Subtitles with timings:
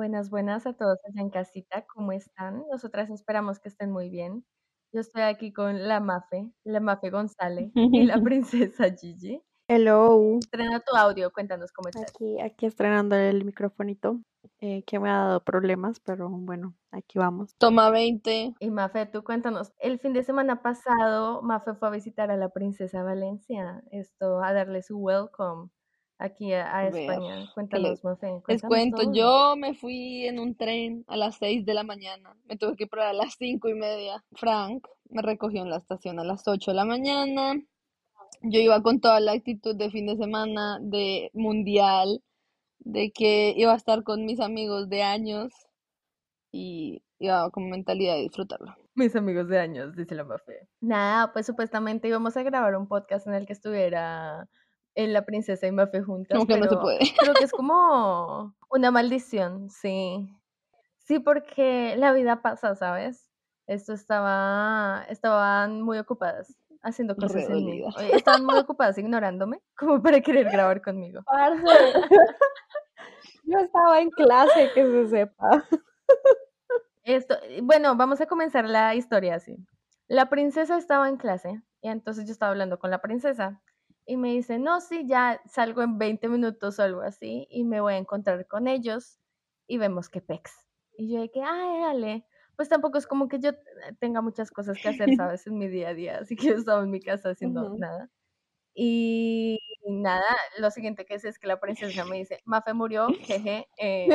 [0.00, 2.64] Buenas, buenas a todos allá en casita, ¿cómo están?
[2.70, 4.46] Nosotras esperamos que estén muy bien.
[4.94, 9.42] Yo estoy aquí con la Mafe, la Mafe González y la princesa Gigi.
[9.68, 10.38] Hello.
[10.38, 12.10] Estrena tu audio, cuéntanos cómo estás.
[12.14, 14.22] Aquí, aquí estrenando el microfonito
[14.60, 17.54] eh, que me ha dado problemas, pero bueno, aquí vamos.
[17.58, 18.54] Toma 20.
[18.58, 22.48] Y Mafe, tú cuéntanos, el fin de semana pasado Mafe fue a visitar a la
[22.48, 25.68] princesa Valencia, esto, a darle su welcome
[26.20, 27.46] aquí a, a A ver, España.
[27.46, 29.02] ¿qué Cuéntanos, les, Mafe, les cuento?
[29.02, 29.12] todo.
[29.14, 32.36] Yo me fui en un tren a las 6 de la mañana.
[32.44, 34.22] Me tuve que parar a las cinco y media.
[34.32, 37.54] Frank me recogió en la estación a las 8 de la mañana.
[38.42, 42.22] Yo iba con toda la actitud de fin de semana, de mundial,
[42.78, 45.52] de que iba a estar con mis amigos de años
[46.52, 48.74] y iba con mentalidad de disfrutarlo.
[48.94, 50.68] Mis amigos de años, dice la Mafe.
[50.80, 54.48] Nada, pues supuestamente íbamos a grabar un podcast en el que estuviera
[55.06, 56.98] la princesa y Mafe juntas, Como que no se pero puede.
[57.18, 60.28] creo que es como una maldición, sí.
[60.98, 63.30] Sí, porque la vida pasa, ¿sabes?
[63.66, 67.84] Esto estaba, estaban muy ocupadas haciendo cosas en mí.
[68.12, 71.22] Estaban muy ocupadas ignorándome, como para querer grabar conmigo.
[71.24, 71.62] Parce,
[73.44, 75.64] yo estaba en clase, que se sepa.
[77.04, 79.56] Esto, bueno, vamos a comenzar la historia así.
[80.08, 83.60] La princesa estaba en clase y entonces yo estaba hablando con la princesa
[84.10, 87.80] y me dice, no, sí, ya salgo en 20 minutos o algo así y me
[87.80, 89.20] voy a encontrar con ellos
[89.68, 90.50] y vemos qué pex.
[90.96, 92.26] Y yo de que, ay, dale.
[92.56, 93.54] Pues tampoco es como que yo eh,
[94.00, 95.46] tenga muchas cosas que hacer, ¿sabes?
[95.46, 98.10] En mi día a día, así que yo estaba en mi casa haciendo nada.
[98.74, 103.68] Y nada, lo siguiente que es es que la princesa me dice, Mafe murió, jeje,
[103.78, 104.08] eh.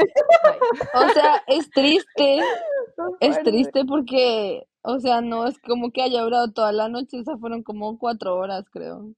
[0.93, 2.39] O sea, es triste,
[3.21, 7.23] es triste porque, o sea, no es como que haya durado toda la noche, o
[7.23, 9.15] sea, fueron como cuatro horas, creo.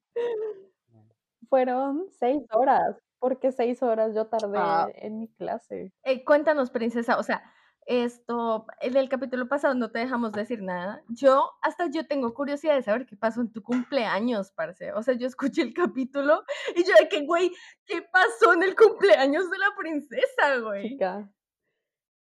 [1.50, 5.94] Fueron seis horas, porque seis horas yo tardé Ah, en mi clase.
[6.04, 7.42] Eh, cuéntanos, princesa, o sea,
[7.88, 11.02] esto, en el capítulo pasado no te dejamos decir nada.
[11.08, 14.92] Yo, hasta yo tengo curiosidad de saber qué pasó en tu cumpleaños, parce.
[14.92, 16.44] O sea, yo escuché el capítulo
[16.76, 17.52] y yo de que, güey,
[17.86, 20.90] ¿qué pasó en el cumpleaños de la princesa, güey?
[20.90, 21.30] Chica.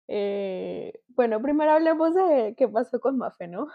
[0.09, 3.69] Eh, bueno, primero hablemos de qué pasó con Mafe, ¿no?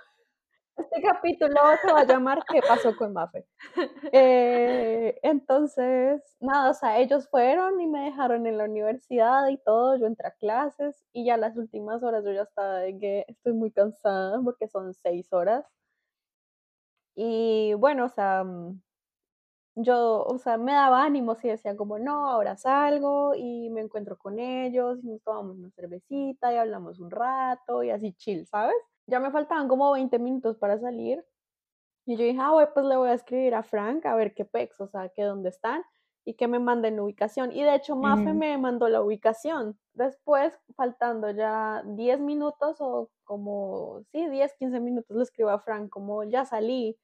[0.77, 3.45] Este capítulo se va a llamar ¿Qué pasó con Mafe?
[4.11, 9.97] Eh, entonces, nada, o sea, ellos fueron y me dejaron en la universidad y todo,
[9.97, 13.53] yo entré a clases y ya las últimas horas yo ya estaba de que estoy
[13.53, 15.65] muy cansada porque son seis horas.
[17.15, 18.81] Y bueno, o sea, mm,
[19.75, 24.17] yo, o sea, me daba ánimos y decía como, no, ahora salgo y me encuentro
[24.17, 28.75] con ellos y nos tomamos una cervecita y hablamos un rato y así chill, ¿sabes?
[29.07, 31.25] Ya me faltaban como 20 minutos para salir
[32.07, 34.45] y yo dije, ah, güey, pues le voy a escribir a Frank a ver qué
[34.45, 35.83] pex, o sea, que dónde están
[36.23, 37.51] y que me manden ubicación.
[37.51, 39.77] Y de hecho, Mafe me mandó la ubicación.
[39.93, 45.89] Después, faltando ya 10 minutos o como, sí, 10, 15 minutos, le escribo a Frank
[45.89, 46.97] como, ya salí,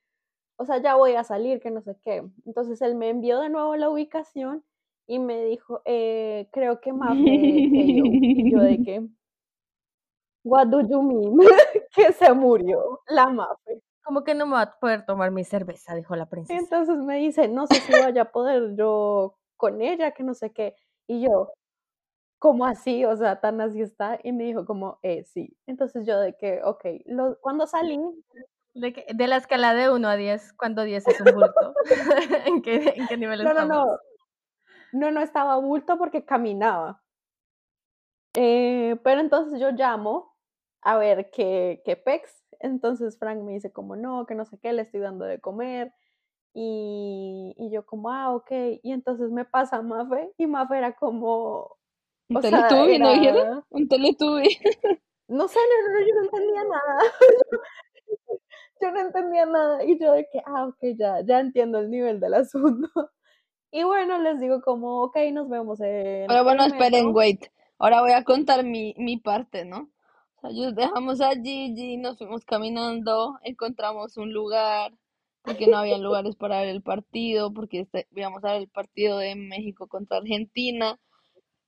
[0.57, 2.23] o sea, ya voy a salir, que no sé qué.
[2.45, 4.63] Entonces él me envió de nuevo la ubicación
[5.05, 7.25] y me dijo, eh, creo que Mafe KO.
[7.25, 9.07] Y yo de que,
[10.45, 11.37] what do you mean?
[11.93, 13.81] que se murió la Mafe.
[14.03, 16.59] Como que no me va a poder tomar mi cerveza, dijo la princesa.
[16.59, 20.51] Entonces me dice, no sé si vaya a poder yo con ella, que no sé
[20.51, 20.75] qué.
[21.07, 21.53] Y yo,
[22.39, 23.05] ¿cómo así?
[23.05, 24.19] O sea, tan así está.
[24.23, 25.55] Y me dijo como, eh, sí.
[25.67, 27.97] Entonces yo de que, ok, lo, cuando salí,
[28.73, 31.73] De, que- de la escala de 1 a 10, cuando 10 es un bulto.
[32.45, 33.85] ¿En, qué, ¿En qué nivel no, no, estamos?
[34.91, 37.01] no, no, no estaba bulto porque caminaba.
[38.35, 40.32] Eh, pero entonces yo llamo
[40.83, 42.43] a ver qué, qué pex.
[42.59, 45.93] Entonces Frank me dice como, no, que no sé qué, le estoy dando de comer.
[46.53, 48.51] Y, y yo como, ah, ok.
[48.83, 51.77] Y entonces me pasa Mafe y Mafe era como,
[52.29, 53.47] Un sea, Teletubby, ¿no dijeron?
[53.47, 54.49] era, Un Teletubby.
[55.27, 57.03] no sé, no, no, yo no entendía nada.
[58.81, 59.85] Yo no entendía nada.
[59.85, 62.89] Y yo de que, ah, ok, ya, ya entiendo el nivel del asunto.
[63.75, 67.47] Y bueno, les digo como, ok, nos vemos en Pero bueno, esperen, wait.
[67.79, 69.89] Ahora voy a contar mi, mi parte, ¿no?
[70.51, 74.93] Yo dejamos a Gigi, nos fuimos caminando, encontramos un lugar,
[75.41, 79.17] porque no había lugares para ver el partido, porque este- íbamos a ver el partido
[79.19, 80.99] de México contra Argentina.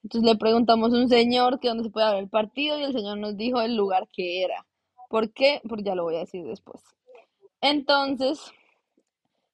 [0.04, 2.94] Entonces le preguntamos a un señor que dónde se puede ver el partido y el
[2.94, 4.66] señor nos dijo el lugar que era.
[5.10, 5.62] ¿Por qué?
[5.68, 6.84] Porque ya lo voy a decir después.
[7.62, 8.40] Entonces,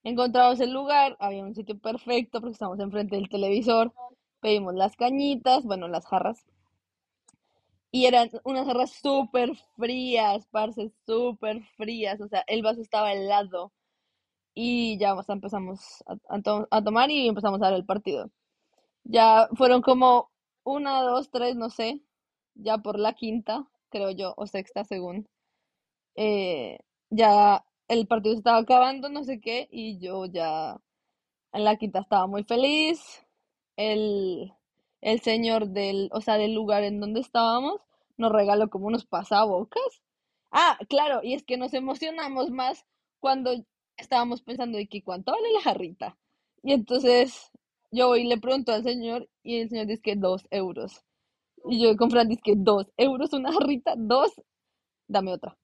[0.03, 3.93] encontramos el lugar, había un sitio perfecto porque estábamos enfrente del televisor,
[4.39, 6.45] pedimos las cañitas, bueno, las jarras,
[7.91, 13.73] y eran unas jarras súper frías, parce, súper frías, o sea, el vaso estaba helado,
[14.53, 18.31] y ya empezamos a, a to- a tomar y empezamos a ver el partido.
[19.03, 20.31] Ya fueron como
[20.63, 22.01] una, dos, tres, no sé,
[22.55, 25.27] ya por la quinta, creo yo, o sexta según,
[26.15, 26.79] eh,
[27.09, 30.77] ya el partido estaba acabando, no sé qué, y yo ya
[31.53, 33.01] en la quinta estaba muy feliz.
[33.77, 34.53] El,
[35.01, 37.81] el señor del, o sea, del lugar en donde estábamos
[38.17, 40.01] nos regaló como unos pasabocas.
[40.51, 42.85] Ah, claro, y es que nos emocionamos más
[43.19, 43.51] cuando
[43.97, 46.17] estábamos pensando de que cuánto vale la jarrita.
[46.63, 47.51] Y entonces
[47.91, 51.03] yo voy y le pregunto al señor y el señor dice que dos euros.
[51.65, 54.31] Y yo con Fran dice que dos euros una jarrita, dos,
[55.07, 55.57] dame otra.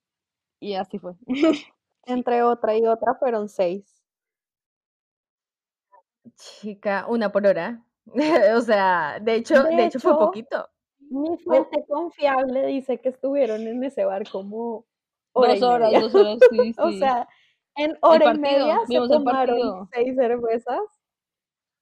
[0.60, 1.14] Y así fue.
[2.06, 3.84] Entre otra y otra fueron seis.
[6.36, 7.84] Chica, una por hora.
[8.56, 10.68] o sea, de hecho, de, De hecho fue poquito.
[11.10, 14.86] Mi fuente confiable dice que estuvieron en ese bar como
[15.32, 17.28] hora Dos horas, dos horas, sí, O sea,
[17.76, 20.80] en hora y media se tomaron seis cervezas.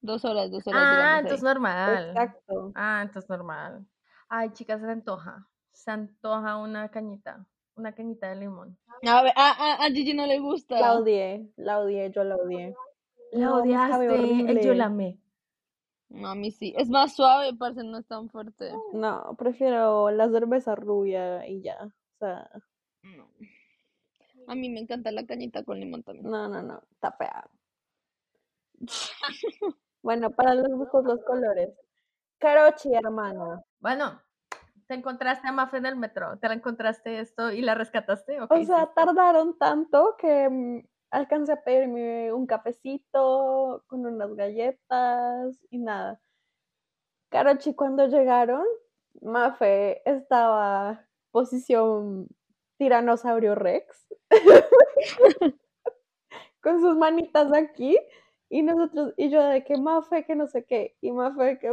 [0.00, 1.52] Dos horas, dos horas Ah, entonces ahí.
[1.54, 2.08] normal.
[2.10, 2.72] Exacto.
[2.74, 3.86] Ah, entonces normal.
[4.28, 5.48] Ay, chicas, se antoja.
[5.72, 7.44] Se antoja una cañita.
[7.74, 8.78] Una cañita de limón.
[9.06, 10.78] A ver, a, a, a Gigi no le gusta.
[10.78, 12.74] La odié, la odié, yo la odié.
[13.32, 14.04] La No, odiaste.
[14.06, 15.18] eh, Yo la amé.
[16.08, 16.74] No, a mí sí.
[16.76, 18.72] Es más suave, parce, no es tan fuerte.
[18.92, 21.78] No, prefiero la cerveza rubia y ya.
[21.84, 22.50] O sea,
[23.02, 23.28] No.
[24.48, 26.30] A mí me encanta la cañita con limón también.
[26.30, 27.48] no, no, no, está fea.
[30.02, 31.70] Bueno, para los gustos, los colores.
[32.38, 33.64] Carochi, hermano.
[33.80, 34.22] Bueno,
[34.86, 36.38] te encontraste a Mafe en el metro.
[36.38, 38.40] ¿Te la encontraste esto y la rescataste?
[38.40, 44.34] ¿O qué O sea, tardaron tanto que mm, alcancé a pedirme un cafecito con unas
[44.34, 46.20] galletas y nada.
[47.30, 48.64] Carochi, cuando llegaron,
[49.22, 52.28] Mafe estaba posición
[52.78, 54.06] tiranosaurio Rex,
[56.60, 57.98] con sus manitas aquí,
[58.48, 61.72] y nosotros, y yo de que Mafe, que no sé qué, y Mafe que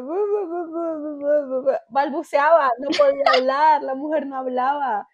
[1.90, 5.08] balbuceaba, no podía hablar, la mujer no hablaba.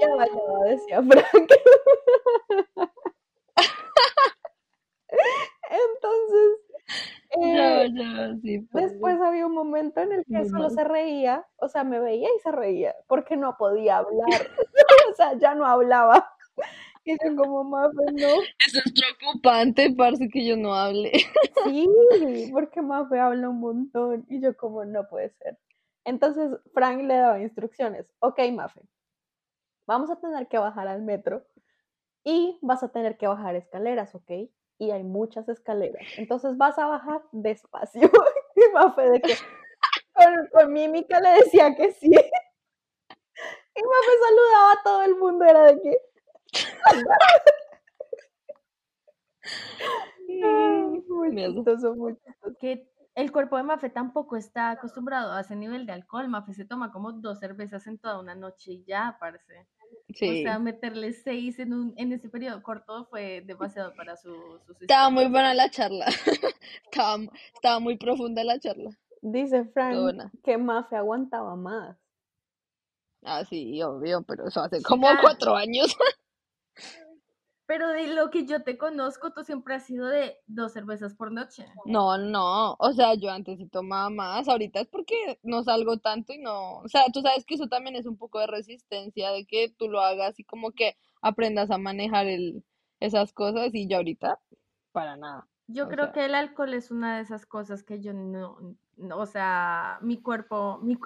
[0.00, 1.50] Ya va, ya va, decía Frank.
[5.68, 6.58] Entonces,
[7.36, 8.60] Ya, eh, ya, sí.
[8.70, 8.88] parce.
[8.88, 12.38] después había un momento en el que solo se reía, o sea, me veía y
[12.40, 14.26] se reía, porque no podía hablar.
[15.10, 16.32] o sea, ya no hablaba.
[17.04, 18.26] Y yo como Mafe, no.
[18.66, 21.12] Eso es preocupante, parce, que yo no hable.
[21.64, 24.26] Sí, porque Mafe habla un montón.
[24.28, 25.56] Y yo como, no puede ser.
[26.04, 28.06] Entonces Frank le daba instrucciones.
[28.20, 28.80] Ok, Mafe,
[29.86, 31.44] vamos a tener que bajar al metro
[32.24, 34.30] y vas a tener que bajar escaleras, ¿ok?
[34.78, 36.02] Y hay muchas escaleras.
[36.18, 38.10] Entonces vas a bajar despacio.
[38.58, 39.34] Y Mafe de que
[40.14, 42.06] con, con mímica le decía que sí.
[42.06, 45.98] Y Mafe saludaba a todo el mundo, era de que...
[51.08, 52.56] Muy chistoso, muy chistoso.
[52.58, 56.28] Que el cuerpo de Mafe tampoco está acostumbrado a ese nivel de alcohol.
[56.28, 59.66] Mafe se toma como dos cervezas en toda una noche y ya, parce.
[60.10, 64.34] O sea, meterle seis en, un, en ese periodo corto fue demasiado para su,
[64.66, 66.06] sus Estaba muy buena la charla.
[66.84, 67.16] Estaba,
[67.54, 68.90] estaba muy profunda la charla.
[69.22, 71.96] Dice Frank que Mafe aguantaba más.
[73.22, 75.96] Ah, sí, obvio, pero eso hace como cuatro años.
[77.66, 81.32] Pero de lo que yo te conozco, tú siempre has sido de dos cervezas por
[81.32, 81.66] noche.
[81.84, 86.32] No, no, o sea, yo antes sí tomaba más, ahorita es porque no salgo tanto
[86.32, 89.46] y no, o sea, tú sabes que eso también es un poco de resistencia, de
[89.46, 92.64] que tú lo hagas y como que aprendas a manejar el,
[92.98, 94.40] esas cosas y yo ahorita,
[94.92, 95.48] para nada.
[95.68, 96.12] Yo O creo sea.
[96.12, 100.22] que el alcohol es una de esas cosas que yo no, no, o sea, mi
[100.22, 100.96] cuerpo, mi,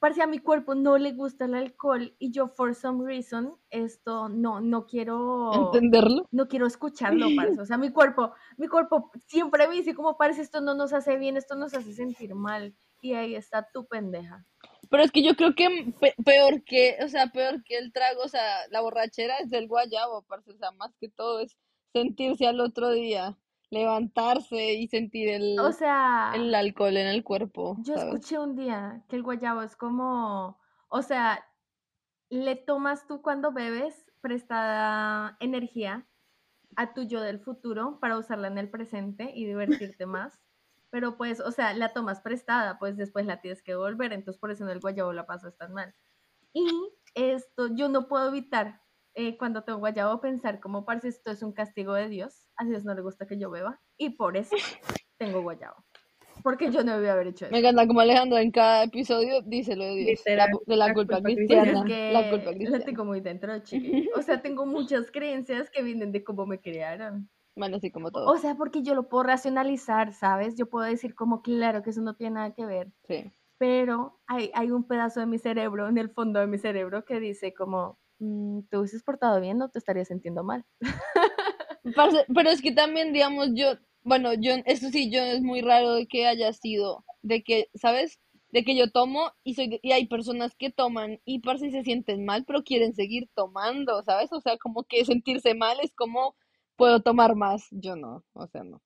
[0.00, 4.28] parce, a mi cuerpo no le gusta el alcohol y yo for some reason esto
[4.28, 6.26] no, no quiero, ¿Entenderlo?
[6.32, 7.60] no quiero escucharlo, parce.
[7.60, 11.16] O sea, mi cuerpo, mi cuerpo siempre me dice como, parece esto no nos hace
[11.18, 12.74] bien, esto nos hace sentir mal.
[13.02, 14.44] Y ahí está tu pendeja.
[14.90, 18.22] Pero es que yo creo que pe- peor que, o sea, peor que el trago,
[18.22, 21.56] o sea, la borrachera es del guayabo, parce, o sea, más que todo es
[21.92, 23.36] sentirse al otro día,
[23.70, 28.14] levantarse y sentir el, O sea, el alcohol en el cuerpo, Yo ¿sabes?
[28.14, 30.58] escuché un día que el guayabo es como,
[30.88, 31.44] o sea,
[32.30, 36.08] le tomas tú cuando bebes prestada energía
[36.76, 40.40] a tu yo del futuro para usarla en el presente y divertirte más.
[40.90, 44.50] Pero pues, o sea, la tomas prestada, pues después la tienes que devolver, entonces por
[44.50, 45.94] eso en el guayabo la pasas tan mal.
[46.52, 46.66] Y
[47.14, 48.82] esto, yo no puedo evitar
[49.14, 52.84] eh, cuando tengo guayabo pensar como, parce, esto es un castigo de Dios, a Dios
[52.84, 54.56] no le gusta que yo beba, y por eso
[55.18, 55.76] tengo guayabo.
[56.42, 57.52] Porque yo no debía haber hecho eso.
[57.52, 60.86] Me encanta como Alejandro en cada episodio dice lo de Dios, la, Literal, de la,
[60.88, 62.84] la culpa, culpa Pues cristiana, es que la culpa la cristiana.
[62.86, 64.08] tengo muy dentro, chiqui.
[64.16, 67.28] O sea, tengo muchas creencias que vienen de cómo me criaron.
[67.56, 70.56] Bueno, así como todo, O sea, porque yo lo puedo racionalizar, ¿sabes?
[70.56, 72.90] Yo puedo decir como, claro, que eso no tiene nada que ver.
[73.06, 73.30] sí.
[73.58, 77.20] pero hay, hay un pedazo de mi cerebro, en el fondo de mi cerebro, que
[77.20, 80.64] dice como, mm, te hubieses portado bien, no te estarías sintiendo mal.
[82.34, 86.06] Pero es que también, digamos, yo, bueno, yo, eso sí, yo es muy raro de
[86.06, 88.20] que haya sido, de que, ¿sabes?
[88.50, 92.24] De que yo tomo y soy, y hay personas que toman y parce se sienten
[92.24, 94.32] mal, pero quieren seguir tomando, ¿sabes?
[94.32, 96.36] O sea, como que sentirse mal es como,
[96.76, 98.82] puedo tomar más, yo no, o sea, no.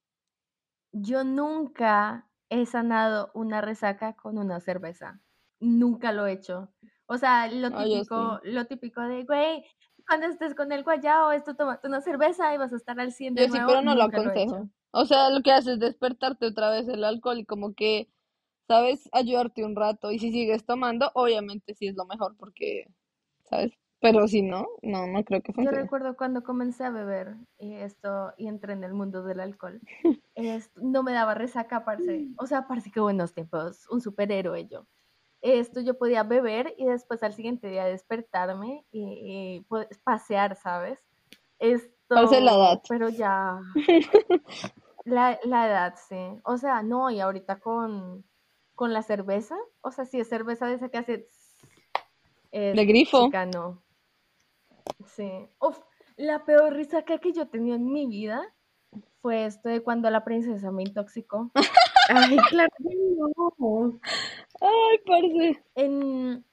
[0.92, 5.20] Yo nunca he sanado una resaca con una cerveza.
[5.60, 6.72] Nunca lo he hecho.
[7.06, 9.64] O sea, lo Ah, típico, lo típico de, güey,
[10.06, 13.34] cuando estés con el guayao, esto tómate una cerveza y vas a estar al 100
[13.34, 14.68] de Yo sí, pero no lo aconsejo.
[14.92, 18.08] O sea, lo que hace es despertarte otra vez el alcohol y como que,
[18.68, 19.08] ¿sabes?
[19.12, 20.12] Ayudarte un rato.
[20.12, 22.86] Y si sigues tomando, obviamente sí es lo mejor porque,
[23.44, 23.72] ¿sabes?
[24.00, 25.82] Pero si no, no, no creo que Yo funcione.
[25.82, 29.80] recuerdo cuando comencé a beber y esto y entré en el mundo del alcohol.
[30.34, 32.28] es- no me daba resaca, parce.
[32.36, 33.86] O sea, parce, qué buenos tiempos.
[33.90, 34.86] Un superhéroe yo.
[35.44, 40.98] Esto yo podía beber y después al siguiente día despertarme y, y, pues, pasear, ¿sabes?
[42.08, 42.72] Parce, la edad.
[42.72, 43.60] Esto, pero ya.
[45.04, 46.40] La, la edad, sí.
[46.44, 48.24] O sea, no, y ahorita con,
[48.74, 51.28] con la cerveza, o sea, si es cerveza de esa que hace.
[52.50, 53.26] es De grifo.
[53.26, 53.82] chica, no.
[55.08, 55.30] Sí.
[55.60, 55.78] Uf,
[56.16, 58.42] la peor risaca que yo he tenido en mi vida
[59.20, 61.50] fue esto de cuando la princesa me intoxicó.
[62.08, 64.00] Ay, claro que no.
[64.60, 65.64] Ay, parce.
[65.74, 66.44] En,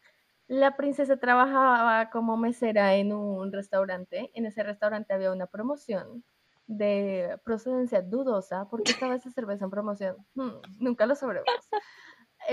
[0.52, 4.32] la princesa trabajaba como mesera en un restaurante.
[4.34, 6.26] En ese restaurante había una promoción
[6.68, 10.18] de procedencia dudosa porque estaba esa cerveza en promoción.
[10.36, 11.48] Hmm, nunca lo sabremos.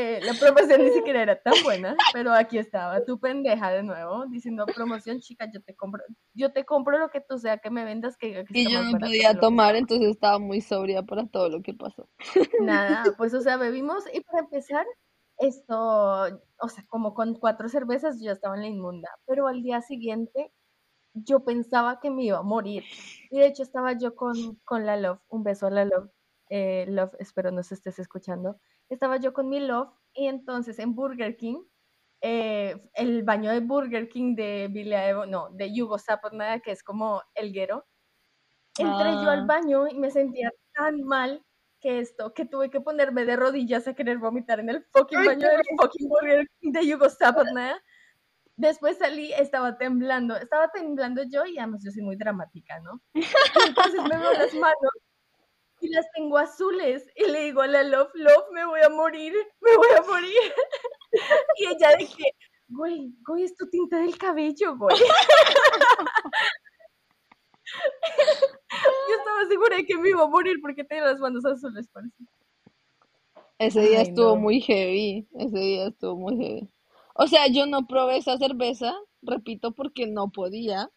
[0.01, 4.27] Eh, la promoción ni siquiera era tan buena, pero aquí estaba tu pendeja de nuevo
[4.27, 7.85] diciendo promoción, chica, yo te compro, yo te compro lo que tú sea que me
[7.85, 9.79] vendas que, que Y yo no podía tomar, estaba".
[9.79, 12.09] entonces estaba muy sobria para todo lo que pasó.
[12.61, 14.87] Nada, pues o sea, bebimos y para empezar,
[15.39, 15.75] esto,
[16.61, 19.81] o sea, como con cuatro cervezas yo ya estaba en la inmunda, pero al día
[19.81, 20.53] siguiente
[21.13, 22.85] yo pensaba que me iba a morir.
[23.31, 26.09] Y de hecho estaba yo con, con la Love, un beso a la Love,
[26.51, 28.61] eh, Love, espero nos estés escuchando.
[28.89, 31.63] Estaba yo con mi Love y entonces en Burger King,
[32.21, 36.83] eh, el baño de Burger King de Villa Evo, no, de Yugo Zapatnaya, que es
[36.83, 37.87] como el guero,
[38.79, 39.47] entré yo al Ah.
[39.47, 41.45] baño y me sentía tan mal
[41.81, 45.49] que esto, que tuve que ponerme de rodillas a querer vomitar en el fucking baño
[45.49, 47.81] del fucking Burger King de Yugo Zapatnaya.
[48.57, 53.01] Después salí, estaba temblando, estaba temblando yo y además yo soy muy dramática, ¿no?
[53.15, 54.93] Entonces me veo las manos
[55.81, 59.35] y las tengo azules y le digo a la Love, Love, me voy a morir,
[59.61, 60.53] me voy a morir.
[61.57, 62.25] Y ella de que,
[62.69, 64.95] güey, güey, es tu tinta del cabello, güey.
[69.09, 72.15] Yo estaba segura de que me iba a morir porque tenía las manos azules, parece.
[73.59, 74.41] Ese día Ay, estuvo no.
[74.41, 76.69] muy heavy, ese día estuvo muy heavy.
[77.15, 80.91] O sea, yo no probé esa cerveza, repito, porque no podía,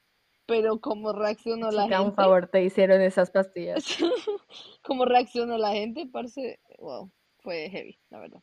[0.51, 3.85] pero como reaccionó la Chica, un gente, favor, te hicieron esas pastillas.
[4.83, 8.41] como reaccionó la gente, parce, wow, fue heavy, la verdad.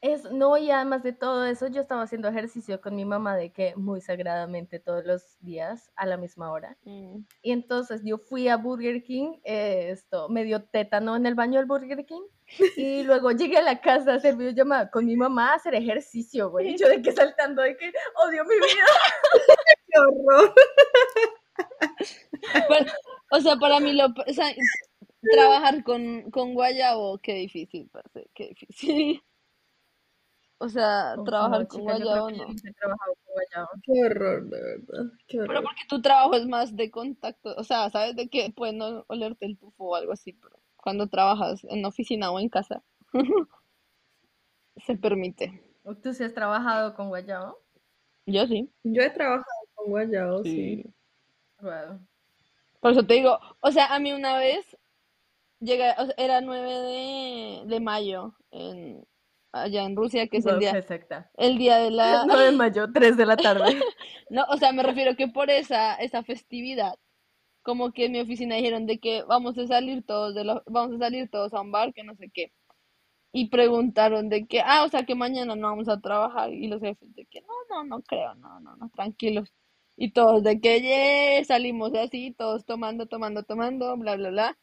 [0.00, 3.52] Es, no, y además de todo eso, yo estaba haciendo ejercicio con mi mamá de
[3.52, 6.76] que muy sagradamente todos los días a la misma hora.
[6.84, 7.18] Mm.
[7.40, 11.58] Y entonces yo fui a Burger King, eh, esto, me dio tétano en el baño
[11.58, 12.22] del Burger King.
[12.76, 16.50] Y luego llegué a la casa a hacer videollamada con mi mamá a hacer ejercicio,
[16.50, 16.70] güey.
[16.70, 17.92] Y yo de que saltando, de que
[18.24, 18.86] odio mi vida.
[19.92, 20.54] Qué horror.
[23.34, 24.46] O sea, para mí lo, o sea,
[25.22, 29.22] trabajar con, con guayabo, qué difícil, parce, qué difícil.
[30.58, 32.44] O sea, trabajar no, con chica, guayabo no.
[32.44, 32.56] con
[33.24, 33.68] guayabo.
[33.82, 35.12] Qué horror, de verdad.
[35.26, 38.78] Qué Pero porque tu trabajo es más de contacto, o sea, sabes de que pueden
[38.78, 42.82] no olerte el tufo o algo así, pero cuando trabajas en oficina o en casa,
[44.76, 45.62] se permite.
[46.02, 47.58] ¿Tú sí has trabajado con guayabo?
[48.26, 48.70] Yo sí.
[48.84, 50.84] Yo he trabajado con guayabo, sí.
[51.60, 52.00] Wow.
[52.80, 54.76] Por eso te digo, o sea, a mí una vez
[55.60, 59.04] llegué, o sea, era 9 de, de mayo en,
[59.52, 61.30] allá en Rusia, que es el día, qué secta.
[61.36, 62.24] el día de la...
[62.26, 63.64] 9 de mayo, 3 de la tarde.
[64.30, 66.94] No, o sea, me refiero que por esa, esa festividad,
[67.62, 70.96] como que en mi oficina dijeron de que vamos a salir todos de la- vamos
[70.96, 72.50] a salir todos a un bar, que no sé qué.
[73.30, 76.50] Y preguntaron de que, ah, o sea, que mañana no vamos a trabajar.
[76.52, 79.52] Y los jefes de que, no, no, no creo, no, no, no, tranquilos.
[80.04, 84.58] Y todos de que, "Ye", salimos así, todos tomando, tomando, tomando, bla, bla, bla.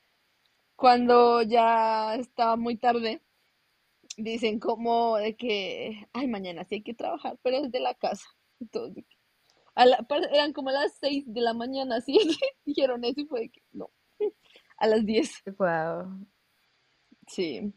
[0.76, 3.22] Cuando ya estaba muy tarde,
[4.18, 8.28] dicen como de que, ay, mañana sí hay que trabajar, pero es de la casa.
[8.72, 9.06] Que,
[9.76, 12.18] a la- eran como las 6 de la mañana, así
[12.66, 13.92] dijeron eso y fue de que, no,
[14.78, 15.32] a las 10.
[15.60, 16.28] wow.
[17.28, 17.74] Sí.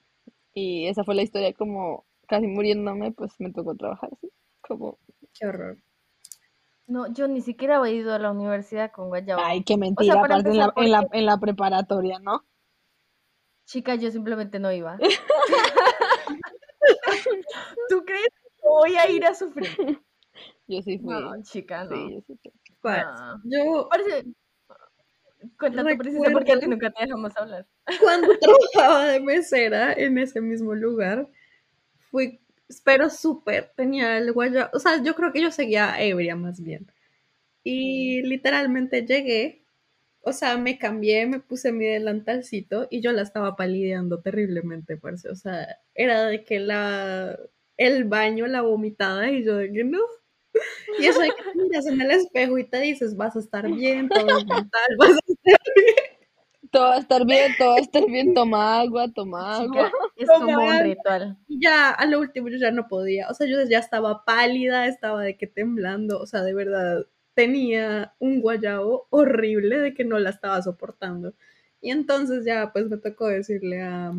[0.55, 4.31] Y esa fue la historia como casi muriéndome, pues me tocó trabajar así,
[4.63, 4.99] como...
[5.35, 5.79] Qué horror.
[6.87, 9.47] No, yo ni siquiera he ido a la universidad con guayaba.
[9.47, 12.45] Ay, qué mentira, aparte en la, empezar, en, la, porque- en la preparatoria, ¿no?
[13.65, 14.99] Chica, yo simplemente no iba.
[17.89, 20.01] ¿Tú crees que voy a ir a sufrir?
[20.67, 21.15] Yo sí fui.
[21.15, 21.97] No, chica, no.
[21.97, 22.53] Sí, yo sí fui.
[22.91, 23.37] Ah.
[23.45, 24.25] Yo Parece...
[25.59, 27.67] Cuenta tu princesa porque a ti nunca te dejamos hablar.
[28.01, 28.29] cuando
[28.75, 31.29] trabajaba de mesera en ese mismo lugar,
[32.11, 32.41] fui,
[32.81, 36.87] pero súper, tenía el guayabo, o sea, yo creo que yo seguía ebria más bien.
[37.65, 39.65] Y literalmente llegué,
[40.23, 45.29] o sea, me cambié, me puse mi delantalcito y yo la estaba palideando terriblemente, parce.
[45.29, 47.39] O sea, era de que la,
[47.77, 50.01] el baño, la vomitada y yo de que no.
[51.01, 54.09] Y eso de que miras en el espejo y te dices, vas a estar bien,
[54.09, 56.12] todo mental, vas a
[56.73, 59.91] Todo va a estar bien, todo va a estar bien, toma agua, toma agua.
[59.91, 61.39] Chica, es Toma como un ritual.
[61.49, 65.23] Ya a lo último yo ya no podía, o sea, yo ya estaba pálida, estaba
[65.23, 70.31] de que temblando, o sea, de verdad tenía un guayabo horrible de que no la
[70.31, 71.35] estaba soportando.
[71.81, 74.13] Y entonces ya pues me tocó decirle a,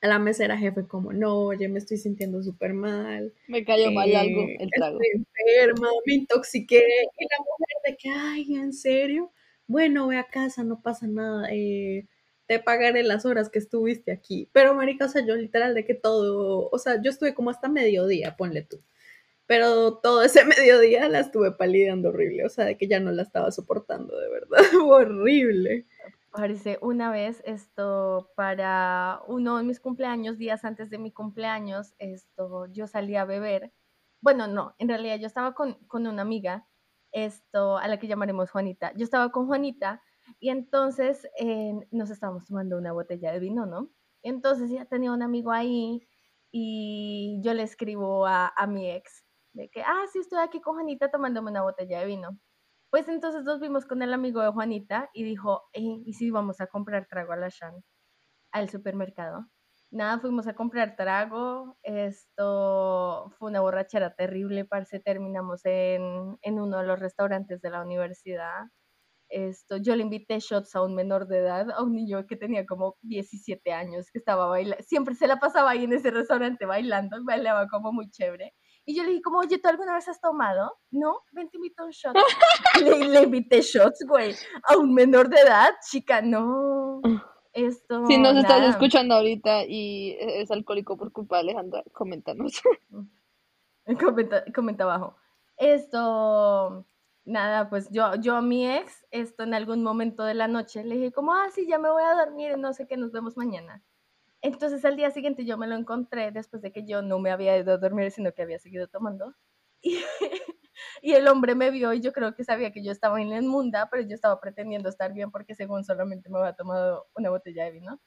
[0.00, 4.08] a la mesera jefe como, no, oye, me estoy sintiendo súper mal, Me cayó mal
[4.10, 5.00] eh, algo, el trago.
[5.00, 6.78] estoy enferma, me intoxiqué.
[7.18, 9.32] Y la mujer de que, ay, ¿en serio?
[9.66, 12.06] Bueno, ve a casa, no pasa nada, eh,
[12.46, 14.48] te pagaré las horas que estuviste aquí.
[14.52, 17.68] Pero, marica, o sea, yo literal de que todo, o sea, yo estuve como hasta
[17.68, 18.82] mediodía, ponle tú.
[19.46, 23.22] Pero todo ese mediodía la estuve palideando horrible, o sea, de que ya no la
[23.22, 25.86] estaba soportando, de verdad, horrible.
[26.32, 32.66] Parece una vez esto para uno de mis cumpleaños, días antes de mi cumpleaños, esto
[32.72, 33.72] yo salí a beber.
[34.20, 36.66] Bueno, no, en realidad yo estaba con, con una amiga,
[37.14, 38.92] esto a la que llamaremos Juanita.
[38.96, 40.02] Yo estaba con Juanita
[40.40, 43.90] y entonces eh, nos estábamos tomando una botella de vino, ¿no?
[44.22, 46.06] Entonces ya tenía un amigo ahí
[46.50, 51.10] y yo le escribo a, mi ex de que, ah, sí, estoy aquí con Juanita
[51.10, 52.38] tomándome una botella de vino.
[52.90, 56.60] Pues entonces nos vimos con el amigo de Juanita y dijo, "Eh, ¿y si vamos
[56.60, 57.84] a comprar trago a la Shan?
[58.52, 59.48] Al supermercado.
[59.94, 61.78] Nada, fuimos a comprar trago.
[61.84, 64.98] Esto fue una borrachera terrible, parce.
[64.98, 68.64] Terminamos en, en uno de los restaurantes de la universidad.
[69.28, 72.66] Esto, yo le invité shots a un menor de edad, a un niño que tenía
[72.66, 77.16] como 17 años, que estaba bailando, siempre se la pasaba ahí en ese restaurante bailando,
[77.24, 78.52] bailaba como muy chévere.
[78.84, 80.76] Y yo le dije como, oye, ¿tú alguna vez has tomado?
[80.90, 82.14] No, ven, te invito a un shot.
[82.84, 84.34] le, le invité shots, güey,
[84.68, 87.00] a un menor de edad, chica, no.
[87.54, 88.70] Esto, Si nos estás nada.
[88.70, 92.60] escuchando ahorita y es alcohólico por culpa de Alejandra, coméntanos.
[94.00, 95.14] Comenta, comenta abajo.
[95.56, 96.86] Esto,
[97.24, 100.96] nada, pues yo, yo a mi ex, esto en algún momento de la noche, le
[100.96, 103.84] dije como, ah, sí, ya me voy a dormir, no sé qué, nos vemos mañana.
[104.40, 107.56] Entonces al día siguiente yo me lo encontré después de que yo no me había
[107.56, 109.34] ido a dormir, sino que había seguido tomando.
[109.86, 109.98] Y,
[111.02, 113.38] y el hombre me vio y yo creo que sabía que yo estaba en la
[113.38, 117.64] inmunda, pero yo estaba pretendiendo estar bien porque según solamente me había tomado una botella
[117.64, 118.00] de vino.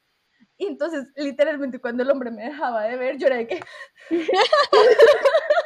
[0.57, 3.59] Y entonces, literalmente, cuando el hombre me dejaba de ver, yo era de que...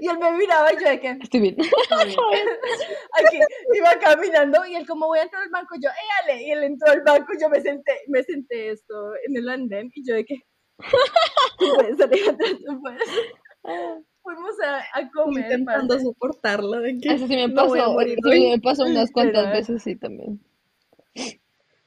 [0.00, 1.10] y él me miraba y yo de que...
[1.22, 1.56] Estoy bien.
[1.58, 3.38] Aquí
[3.74, 5.88] iba caminando y él como voy a entrar al banco, yo,
[6.26, 9.90] éale, y él entró al banco, yo me senté, me senté esto en el andén
[9.94, 10.36] y yo de que...
[11.58, 14.07] "Tú puedes, Alejandra, tú puedes".
[14.28, 18.48] Fuimos a, a comer, Intentando soportarlo de que Eso sí me pasó, a morir sí
[18.50, 20.38] me pasó unas cuantas veces, sí, también.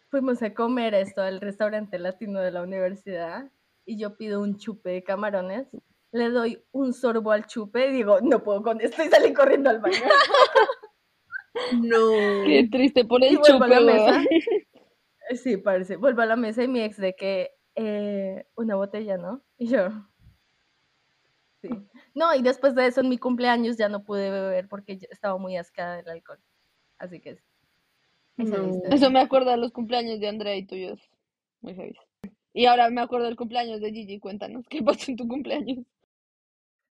[0.09, 3.51] fuimos a comer esto al restaurante latino de la universidad
[3.85, 5.67] y yo pido un chupe de camarones,
[6.11, 9.69] le doy un sorbo al chupe y digo, no puedo con esto y salí corriendo
[9.69, 9.97] al baño.
[11.73, 12.43] No.
[12.45, 14.05] Qué triste por el y a chupe, la mesa.
[14.13, 14.25] weón.
[15.29, 15.95] Eh, Sí, parece.
[15.95, 19.41] Vuelvo a la mesa y mi ex de que eh, una botella, ¿no?
[19.57, 19.89] Y yo.
[21.61, 21.69] Sí.
[22.13, 25.57] No, y después de eso en mi cumpleaños ya no pude beber porque estaba muy
[25.57, 26.39] ascada del alcohol.
[26.97, 27.39] Así que
[28.37, 28.81] No.
[28.91, 30.99] Eso me acuerda de los cumpleaños de Andrea y tuyos.
[31.61, 31.95] Muy heavy.
[32.53, 34.19] Y ahora me acuerdo del cumpleaños de Gigi.
[34.19, 35.85] Cuéntanos, ¿qué pasó en tu cumpleaños?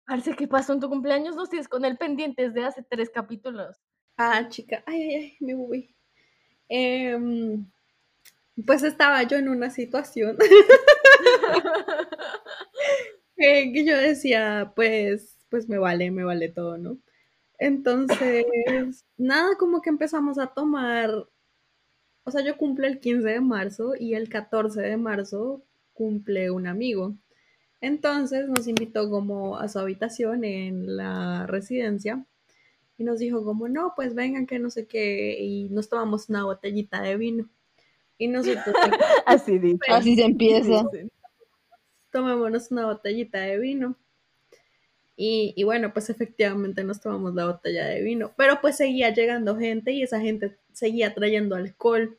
[0.07, 1.37] Parce, ¿qué pasó en tu cumpleaños?
[1.37, 3.77] Nos tienes con el pendiente desde hace tres capítulos.
[4.17, 5.95] Ah, chica, ay, ay, ay, me voy.
[6.69, 7.67] Em,
[8.67, 10.37] pues estaba yo en una situación
[13.41, 16.99] que, que yo decía, pues, pues me vale, me vale todo, ¿no?
[17.59, 18.47] Entonces,
[19.19, 21.11] nada, como que empezamos a tomar,
[22.25, 26.67] o sea, yo cumple el 15 de marzo y el 14 de marzo cumple un
[26.67, 27.17] amigo.
[27.83, 32.27] Entonces nos invitó como a su habitación en la residencia
[32.97, 36.45] y nos dijo como, no, pues vengan que no sé qué, y nos tomamos una
[36.45, 37.51] botellita de vino.
[38.19, 38.75] Y nosotros,
[39.27, 39.79] Así dice.
[39.89, 40.85] Así se empieza.
[42.11, 43.97] Tomémonos una botellita de vino.
[45.17, 49.57] Y, y, bueno, pues efectivamente nos tomamos la botella de vino, pero pues seguía llegando
[49.57, 52.19] gente y esa gente seguía trayendo alcohol.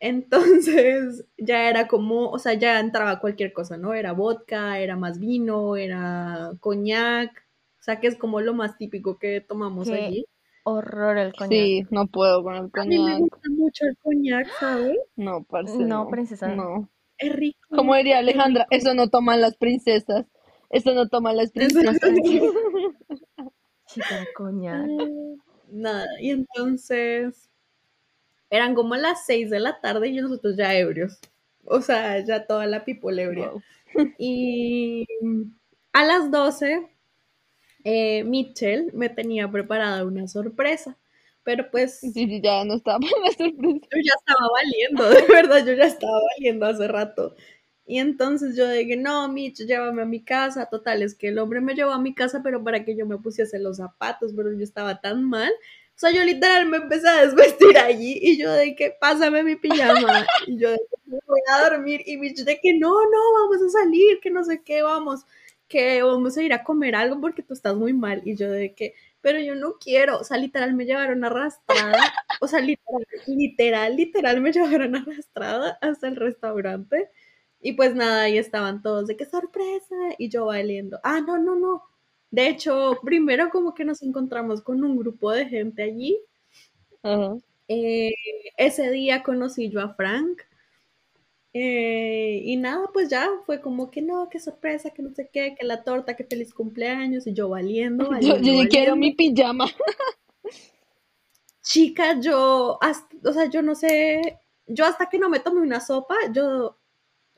[0.00, 3.94] Entonces ya era como, o sea, ya entraba cualquier cosa, ¿no?
[3.94, 7.46] Era vodka, era más vino, era coñac,
[7.80, 10.26] o sea, que es como lo más típico que tomamos Qué allí.
[10.64, 11.50] horror el coñac.
[11.50, 13.18] Sí, no puedo con el A mí me coñac.
[13.18, 14.98] gusta mucho el coñac, ¿sabes?
[15.16, 16.08] No, parce, No, no.
[16.08, 16.48] princesa.
[16.48, 16.88] No.
[17.18, 17.68] Es rico.
[17.68, 18.28] Como diría es.
[18.28, 20.26] Alejandra, eso no toman las princesas.
[20.70, 21.98] Eso no toman las princesas.
[23.86, 24.88] Chica, coñac.
[25.70, 27.48] Nada, y entonces
[28.50, 31.18] eran como las 6 de la tarde y nosotros ya ebrios.
[31.64, 33.50] O sea, ya toda la people ebria.
[33.50, 33.62] Wow.
[34.18, 35.06] Y
[35.92, 36.88] a las 12,
[37.84, 40.96] eh, Mitchell me tenía preparada una sorpresa.
[41.44, 42.98] Pero pues Sí, sí, ya no estaba
[43.38, 43.88] sorpresa.
[43.90, 47.34] yo ya estaba valiendo, de verdad, yo ya estaba valiendo hace rato.
[47.86, 50.66] Y entonces yo dije, no, Mitch, llévame a mi casa.
[50.70, 53.18] Total, es que el hombre me llevó a mi casa, pero para que yo me
[53.18, 55.50] pusiese los zapatos, pero yo estaba tan mal.
[55.96, 59.56] O sea, yo literal me empecé a desvestir allí y yo de que pásame mi
[59.56, 60.26] pijama.
[60.46, 62.02] Y yo de que me voy a dormir.
[62.06, 65.24] Y Mitch de que no, no, vamos a salir, que no sé qué, vamos,
[65.68, 68.22] que vamos a ir a comer algo porque tú estás muy mal.
[68.24, 68.94] Y yo de que,
[69.24, 70.18] pero yo no quiero.
[70.20, 71.96] O sea, literal me llevaron arrastrada.
[72.42, 77.08] O sea, literal, literal, literal me llevaron arrastrada hasta el restaurante.
[77.58, 79.94] Y pues nada, ahí estaban todos de qué sorpresa.
[80.18, 81.00] Y yo valiendo.
[81.02, 81.82] Ah, no, no, no.
[82.30, 86.20] De hecho, primero como que nos encontramos con un grupo de gente allí.
[87.02, 87.38] Ajá.
[87.68, 88.12] Eh,
[88.58, 90.42] ese día conocí yo a Frank.
[91.56, 95.54] Eh, y nada, pues ya fue como que no, qué sorpresa, que no sé qué,
[95.58, 97.26] que la torta, que feliz cumpleaños.
[97.28, 99.66] Y yo valiendo, Yo, valiendo, yo ya quiero mi pijama.
[101.62, 105.80] Chica, yo, hasta- o sea, yo no sé, yo hasta que no me tomé una
[105.80, 106.76] sopa, yo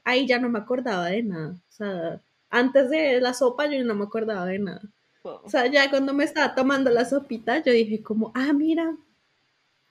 [0.02, 1.50] ahí ya no me acordaba de nada.
[1.68, 4.80] O sea, antes de la sopa yo no me acordaba de nada.
[5.22, 8.96] O sea, ya cuando me estaba tomando la sopita, yo dije como, ah, mira,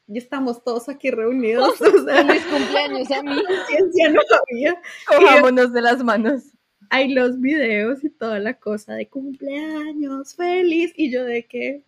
[0.08, 1.80] ya estamos todos aquí reunidos.
[1.82, 3.44] O sea, Feliz cumpleaños a mí.
[3.44, 4.82] conciencia no había.
[5.08, 6.44] Cojámonos de las manos.
[6.90, 10.94] Hay los videos y toda la cosa de cumpleaños, feliz.
[10.96, 11.84] Y yo de que,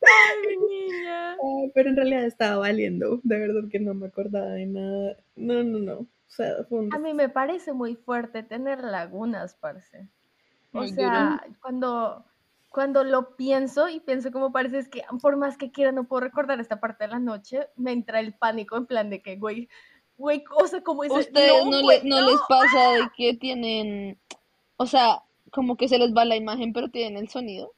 [0.00, 1.32] Ay, niña.
[1.32, 3.20] "Ay", pero en realidad estaba valiendo.
[3.22, 5.16] De verdad que no me acordaba de nada.
[5.36, 5.94] No, no, no.
[6.00, 10.08] O sea, fue un A mí me parece muy fuerte tener lagunas, parce.
[10.72, 12.24] O Muy sea, cuando,
[12.78, 16.20] cuando lo pienso y pienso como parece es que por más que quiera no puedo
[16.20, 19.68] recordar esta parte de la noche, me entra el pánico en plan de que, güey,
[20.16, 24.16] güey, o sea, como dice, ¿Ustedes no, güey, le- no les pasa de que tienen,
[24.76, 27.72] o sea, como que se les va la imagen, pero tienen el sonido?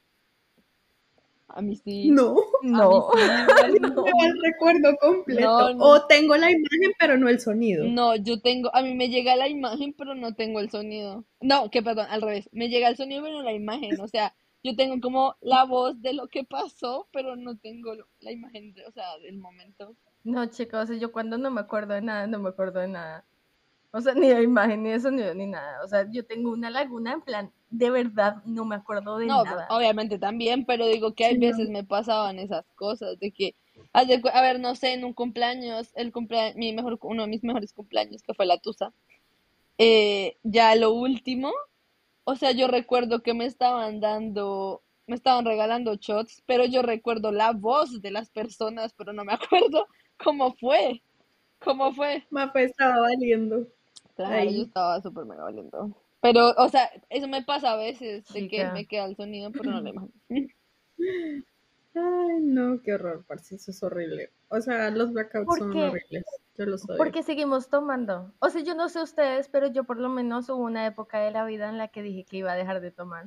[1.48, 2.10] A mí sí.
[2.10, 3.18] No, No, sí,
[3.80, 5.40] no me va el recuerdo completo.
[5.70, 5.82] No, no.
[5.84, 7.86] O tengo la imagen, pero no el sonido.
[7.86, 11.24] No, yo tengo, a mí me llega la imagen, pero no tengo el sonido.
[11.40, 12.50] No, que perdón, al revés.
[12.52, 13.98] Me llega el sonido, pero no la imagen.
[13.98, 18.32] O sea, yo tengo como la voz de lo que pasó, pero no tengo la
[18.32, 19.96] imagen, de- o sea, del momento.
[20.24, 22.88] no, chicos, o sea, yo cuando no me acuerdo de nada, no me acuerdo de
[22.88, 23.24] nada.
[23.92, 25.82] O sea, ni de imagen, ni de sonido, ni nada.
[25.84, 29.42] O sea, yo tengo una laguna en plan, de verdad, no me acuerdo de No,
[29.42, 29.66] nada.
[29.70, 31.46] obviamente también, pero digo que hay Sí, no.
[31.48, 33.56] veces me pasaban esas cosas de que,
[33.92, 34.04] a
[34.42, 38.22] ver, no sé, en un cumpleaños, el cumpleaños, mi mejor, uno de mis mejores cumpleaños,
[38.22, 38.92] que fue la Tusa,
[39.78, 41.52] eh, ya lo último,
[42.30, 47.32] o sea, yo recuerdo que me estaban dando, me estaban regalando shots, pero yo recuerdo
[47.32, 49.86] la voz de las personas, pero no me acuerdo
[50.22, 51.02] cómo fue,
[51.58, 52.24] cómo fue.
[52.30, 53.66] Mafe estaba valiendo.
[54.14, 54.56] Claro, Ahí.
[54.58, 55.96] yo estaba súper mega valiendo.
[56.20, 58.72] Pero, o sea, eso me pasa a veces, de que Chica.
[58.72, 60.54] me queda el sonido, pero no la imagen.
[61.94, 64.30] Ay, no, qué horror, parce, eso es horrible.
[64.48, 65.84] O sea, los blackouts ¿Por son qué?
[65.84, 66.24] horribles.
[66.56, 66.98] Yo los odio.
[66.98, 68.32] Porque seguimos tomando.
[68.38, 71.30] O sea, yo no sé ustedes, pero yo por lo menos hubo una época de
[71.30, 73.26] la vida en la que dije que iba a dejar de tomar.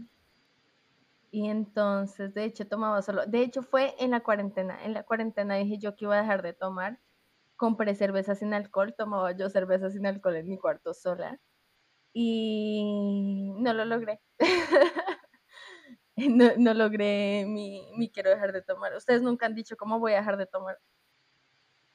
[1.32, 3.26] Y entonces, de hecho, tomaba solo.
[3.26, 4.86] De hecho, fue en la cuarentena.
[4.86, 7.00] En la cuarentena dije yo que iba a dejar de tomar.
[7.56, 8.94] Compré cerveza sin alcohol.
[8.96, 11.40] Tomaba yo cerveza sin alcohol en mi cuarto sola.
[12.14, 14.22] Y no lo logré.
[16.30, 18.96] No, no logré mi, mi quiero dejar de tomar.
[18.96, 20.78] Ustedes nunca han dicho cómo voy a dejar de tomar.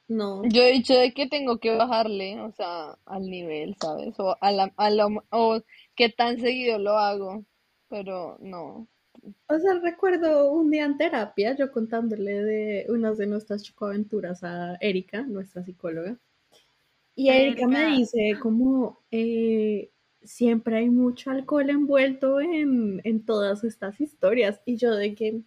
[0.07, 0.43] No.
[0.43, 4.19] Yo he dicho de que tengo que bajarle, o sea, al nivel, ¿sabes?
[4.19, 5.61] O a la, a la- o
[5.95, 7.45] qué tan seguido lo hago,
[7.89, 8.87] pero no.
[9.47, 14.75] O sea, recuerdo un día en terapia, yo contándole de unas de nuestras chocoaventuras a
[14.81, 16.17] Erika, nuestra psicóloga.
[17.15, 19.91] Y Erika me dice como eh,
[20.23, 24.61] siempre hay mucho alcohol envuelto en, en todas estas historias.
[24.65, 25.41] Y yo de que,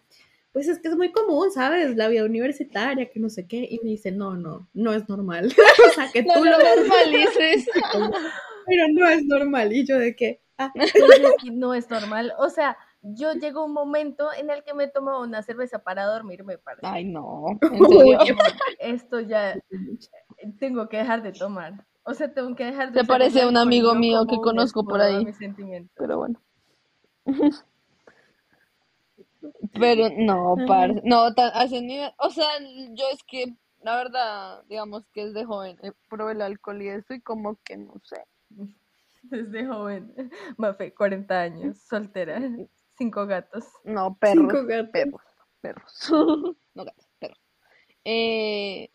[0.51, 1.95] pues es que es muy común, ¿sabes?
[1.95, 3.67] La vida universitaria, que no sé qué.
[3.69, 5.53] Y me dice, no, no, no es normal.
[5.87, 7.69] o sea, que No tú lo normalices.
[8.65, 9.73] pero no es normal.
[9.73, 10.71] Y yo de que, ah,
[11.51, 12.33] no es normal.
[12.37, 16.57] O sea, yo llego un momento en el que me tomo una cerveza para dormirme,
[16.57, 16.81] parce.
[16.83, 17.45] Ay, no.
[17.61, 18.35] En serio.
[18.79, 19.59] Esto ya
[20.59, 21.85] tengo que dejar de tomar.
[22.05, 25.01] O sea, tengo que dejar de Se parece a un amigo mío que conozco por
[25.01, 25.25] ahí.
[25.95, 26.41] Pero bueno.
[29.73, 31.51] Pero no, parce, no, tan,
[31.85, 32.47] nivel, o sea,
[32.91, 37.13] yo es que, la verdad, digamos que desde joven eh, probé el alcohol y eso
[37.13, 38.23] y como que no sé.
[39.23, 40.13] Desde joven,
[40.57, 42.41] Mafe, 40 años, soltera,
[42.97, 43.65] cinco gatos.
[43.83, 44.89] No, perros, cinco gatos.
[44.91, 45.21] perros,
[45.61, 46.11] perros.
[46.75, 47.39] No gatos, perros.
[48.03, 48.91] Eh,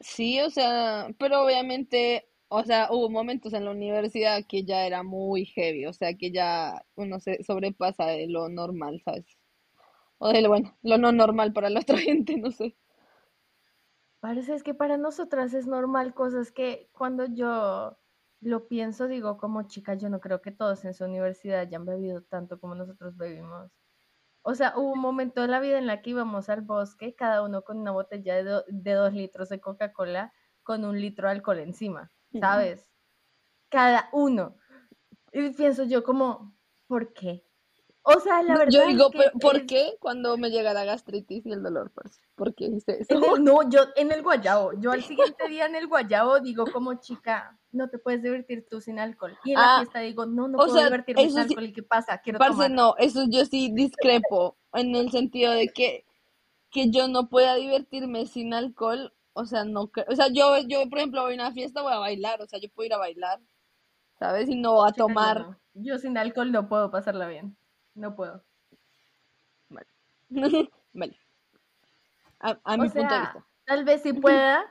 [0.00, 5.02] sí, o sea, pero obviamente, o sea, hubo momentos en la universidad que ya era
[5.02, 9.26] muy heavy, o sea, que ya uno se sobrepasa de lo normal, ¿sabes?
[10.18, 12.76] O de lo, bueno, lo no normal para la otra gente, no sé.
[14.20, 17.98] Parece es que para nosotras es normal cosas que cuando yo
[18.40, 22.22] lo pienso, digo, como chica, yo no creo que todos en su universidad hayan bebido
[22.22, 23.70] tanto como nosotros bebimos.
[24.42, 27.42] O sea, hubo un momento de la vida en la que íbamos al bosque, cada
[27.42, 31.32] uno con una botella de, do- de dos litros de Coca-Cola con un litro de
[31.34, 32.86] alcohol encima, ¿sabes?
[33.68, 34.56] Cada uno.
[35.32, 37.44] Y pienso yo como, ¿por qué?
[38.02, 40.72] O sea, la verdad Yo es digo, que pero ¿por es- qué cuando me llega
[40.72, 41.92] la gastritis y el dolor?
[42.34, 43.14] ¿Por qué hice eso?
[43.14, 45.02] En el- no, yo en el guayabo, yo al
[45.36, 49.38] siguiente día en el guayabo digo como chica, no te puedes divertir tú sin alcohol.
[49.44, 51.64] Y en la Ah, fiesta digo, no, no puedo sea, divertirme sin sí- alcohol.
[51.64, 52.18] ¿Y qué pasa?
[52.18, 52.70] Quiero Parce, tomar.
[52.70, 56.04] no, eso yo sí discrepo en el sentido de que,
[56.70, 60.88] que yo no pueda divertirme sin alcohol, o sea, no creo, o sea, yo, yo,
[60.88, 62.98] por ejemplo, voy a una fiesta, voy a bailar, o sea, yo puedo ir a
[62.98, 63.40] bailar,
[64.18, 64.48] ¿sabes?
[64.48, 65.40] Y no a Chica, yo tomar.
[65.40, 65.60] no.
[65.74, 67.56] Yo sin alcohol no puedo pasarla bien.
[67.94, 68.42] No puedo.
[69.68, 69.86] Vale.
[72.42, 73.44] A, a mi punto de vista.
[73.66, 74.64] tal vez sí pueda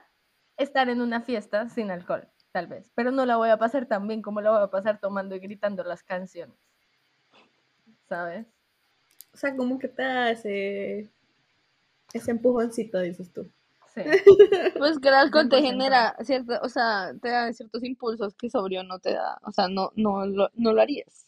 [0.57, 2.91] estar en una fiesta sin alcohol, tal vez.
[2.95, 5.39] Pero no la voy a pasar tan bien como la voy a pasar tomando y
[5.39, 6.57] gritando las canciones.
[8.07, 8.47] ¿Sabes?
[9.33, 11.09] O sea, como que te da ese,
[12.13, 13.49] ese empujoncito, dices tú.
[13.93, 14.01] Sí.
[14.77, 15.61] Pues que el alcohol te 100%.
[15.61, 19.67] genera cierto, o sea, te da ciertos impulsos que sobrio no te da, o sea,
[19.67, 21.25] no, no lo, no lo harías.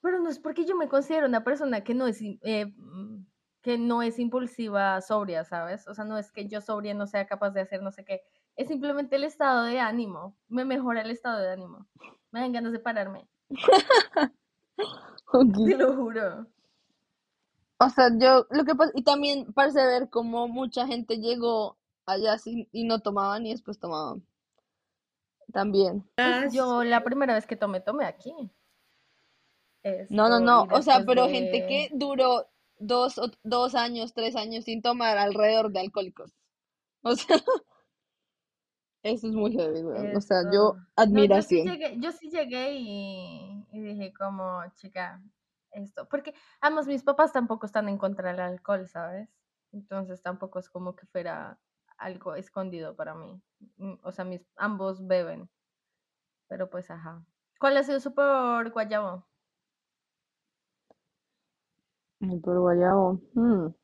[0.00, 3.26] Pero no es porque yo me considero una persona que no es, eh, mm,
[3.62, 5.86] que no es impulsiva sobria, ¿sabes?
[5.88, 8.22] O sea, no es que yo sobria no sea capaz de hacer no sé qué.
[8.58, 10.36] Es simplemente el estado de ánimo.
[10.48, 11.86] Me mejora el estado de ánimo.
[12.32, 13.28] Me dan ganas de pararme.
[15.64, 16.46] Te lo juro.
[17.78, 22.36] O sea, yo, lo que pasa, y también parece ver cómo mucha gente llegó allá
[22.38, 24.26] sin, y no tomaban y después tomaban.
[25.52, 26.04] También.
[26.16, 28.32] Ah, Pues yo la primera vez que tomé, tomé aquí.
[30.10, 30.66] No, no, no.
[30.72, 32.46] O sea, pero de- gente que duró
[32.78, 36.32] dos, o- dos años, tres años sin tomar alrededor de alcohólicos.
[37.02, 37.36] O sea,
[39.02, 40.16] eso es muy heavy, weón.
[40.16, 40.76] O sea, yo
[41.08, 41.62] No, yo sí admiración.
[41.62, 45.22] llegué, yo sí llegué y, y dije como, chica,
[45.72, 49.28] esto, porque además mis papás tampoco están en contra del alcohol, ¿sabes?
[49.72, 51.58] Entonces tampoco es como que fuera
[51.98, 53.40] algo escondido para mí.
[53.78, 55.48] Mm, O sea, mis ambos beben,
[56.48, 57.24] pero pues ajá.
[57.60, 59.26] ¿Cuál ha sido su peor guayabo?
[62.20, 63.20] Ay, pero guayabo.
[63.34, 63.74] mm.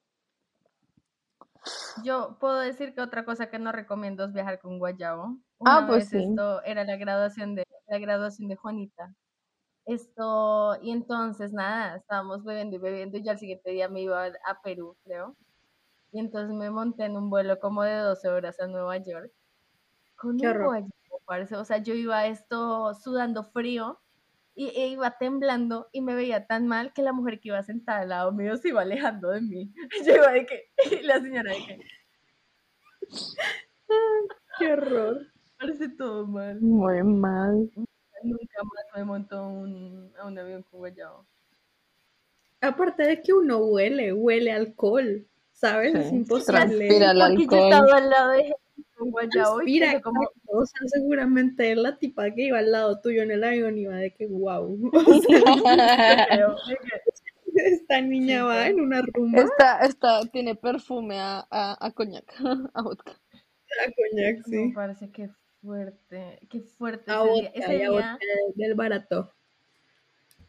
[2.03, 5.39] Yo puedo decir que otra cosa que no recomiendo es viajar con guayabo.
[5.65, 6.29] Ah, pues vez sí.
[6.29, 9.15] esto era la graduación de la graduación de Juanita.
[9.87, 14.27] Esto, y entonces nada, estábamos bebiendo y bebiendo, y yo al siguiente día me iba
[14.27, 15.37] a, Perú, creo.
[16.11, 19.31] Y entonces me monté en un vuelo como de 12 horas a Nueva York.
[20.17, 21.57] Con Qué un guayabo, parce.
[21.57, 24.01] O sea, yo iba esto sudando frío
[24.55, 28.01] y e iba temblando y me veía tan mal que la mujer que iba sentada
[28.01, 29.73] al lado mío se iba alejando de mí.
[30.07, 31.79] Yo iba de que, y la señora de que,
[34.59, 35.27] Qué horror.
[35.59, 36.61] parece todo mal.
[36.61, 37.71] Muy mal.
[38.23, 41.27] Nunca más me montó un, a un avión con guayabo.
[42.61, 45.95] Aparte de que uno huele, huele alcohol, ¿sabes?
[45.95, 46.61] Es imposible.
[46.61, 47.73] transpira el Porque yo alcohol.
[47.73, 48.55] estaba al lado de
[49.11, 53.01] con guayabo y Transpira, pienso como, o sea, seguramente la tipa que iba al lado
[53.01, 54.79] tuyo en el avión iba de que wow.
[54.93, 57.03] O sea, creo, de que-
[57.57, 62.25] esta niña Sí, va en una rumba Esta, esta tiene perfume a, a, a coñac,
[62.75, 63.13] a vodka.
[63.13, 64.73] a coñac, sí.
[64.75, 65.31] parece que
[65.63, 67.51] fuerte, qué fuerte A ese día.
[67.51, 68.19] vodka, Ese a día, vodka
[68.57, 69.33] del barato.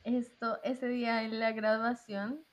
[0.04, 2.44] esto, ese día en la graduación,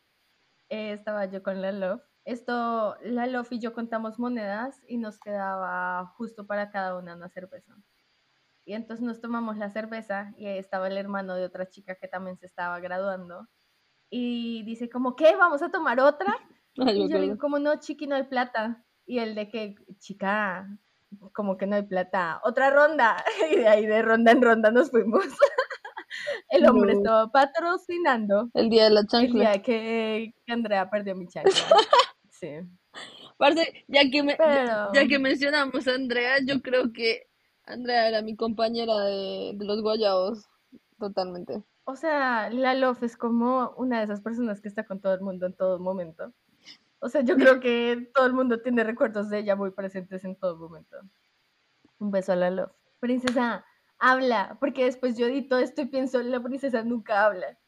[0.71, 2.03] eh, estaba yo con la Love.
[2.25, 7.29] Esto, la Love y yo contamos monedas y nos quedaba justo para cada una una
[7.29, 7.75] cerveza.
[8.65, 12.07] Y entonces nos tomamos la cerveza y ahí estaba el hermano de otra chica que
[12.07, 13.49] también se estaba graduando.
[14.09, 15.35] Y dice como, ¿qué?
[15.37, 16.37] ¿Vamos a tomar otra?
[16.79, 18.85] Ay, Y yo le digo, como no, chiqui, no hay plata.
[19.05, 20.69] Y él de que, chica,
[21.33, 23.17] como que no hay plata, otra ronda.
[23.51, 25.25] Y de ahí de ronda en ronda nos fuimos.
[26.51, 26.99] El hombre No.
[26.99, 29.51] estaba patrocinando El día de la el chancla.
[29.53, 31.53] día que, que Andrea perdió mi chancla.
[32.43, 32.49] Sí.
[33.87, 37.29] Ya que, me, ya, que mencionamos a Andrea, yo creo que
[37.65, 40.49] Andrea era mi compañera de, de los guayabos.
[40.99, 41.63] Totalmente.
[41.85, 45.21] o sea, la Love es como una de esas personas que está con todo el
[45.21, 46.33] mundo en todo momento.
[47.01, 50.37] O sea, yo creo que todo el mundo tiene recuerdos de ella muy presentes en
[50.37, 50.97] todo momento.
[51.99, 52.73] Un beso a la Love.
[53.01, 53.65] Princesa,
[53.99, 57.59] habla, porque después yo edito esto y pienso, la princesa nunca habla.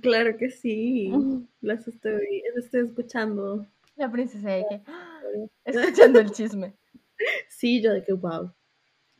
[0.00, 1.12] Claro que sí.
[1.60, 3.66] Las estoy, las estoy escuchando.
[3.96, 5.20] La princesa de que, ¡ah!
[5.64, 6.74] escuchando el chisme.
[7.48, 8.52] Sí, yo de que wow.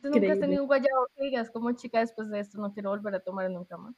[0.01, 2.89] ¿Tú nunca has tenido un guayabo que digas como chica después de esto no quiero
[2.89, 3.95] volver a tomar nunca más?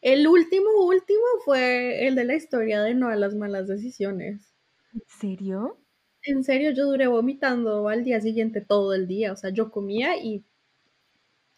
[0.00, 4.54] El último, último fue el de la historia de no a las malas decisiones.
[4.92, 5.78] ¿En serio?
[6.22, 9.32] En serio, yo duré vomitando al día siguiente todo el día.
[9.32, 10.44] O sea, yo comía y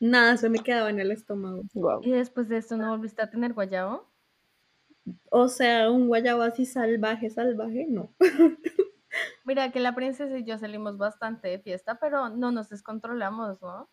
[0.01, 1.63] nada se me quedaba en el estómago.
[1.75, 2.01] Guau.
[2.03, 4.07] ¿Y después de esto no volviste a tener guayabo?
[5.31, 8.15] O sea, un guayabo así salvaje, salvaje, no.
[9.45, 13.89] Mira que la princesa y yo salimos bastante de fiesta, pero no nos descontrolamos, ¿no?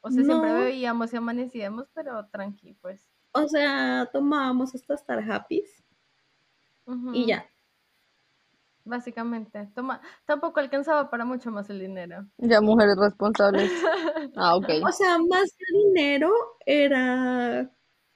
[0.00, 3.08] O sea, siempre bebíamos y amanecíamos, pero tranqui, pues.
[3.32, 5.64] O sea, tomábamos hasta estar happy
[7.14, 7.46] y ya.
[8.84, 9.70] Básicamente.
[9.74, 12.26] Toma, tampoco alcanzaba para mucho más el dinero.
[12.38, 13.70] Ya mujeres responsables.
[14.36, 14.68] Ah, ok.
[14.86, 16.32] O sea, más que dinero
[16.64, 17.70] era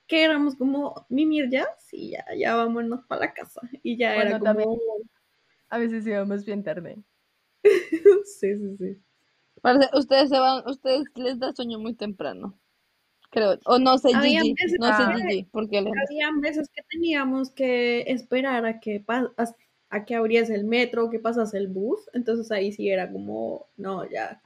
[0.07, 3.61] que éramos como mimir ya, sí, ya, ya vámonos para la casa.
[3.83, 4.69] Y ya era también.
[4.69, 4.81] como,
[5.69, 6.99] A veces íbamos bien tarde.
[8.25, 8.97] sí, sí, sí.
[9.62, 12.59] Parce, ustedes se van, ustedes les da sueño muy temprano.
[13.31, 13.59] Creo.
[13.64, 14.55] O no sé, Gigi.
[14.55, 15.14] veces No sé, Ah.
[15.16, 15.45] Gigi.
[15.45, 15.99] ¿Por qué lejos?
[16.09, 19.27] Había veces que teníamos que esperar a que, a,
[19.90, 24.09] a que abriese el metro, que pasase el bus, entonces ahí sí era como, no,
[24.09, 24.40] ya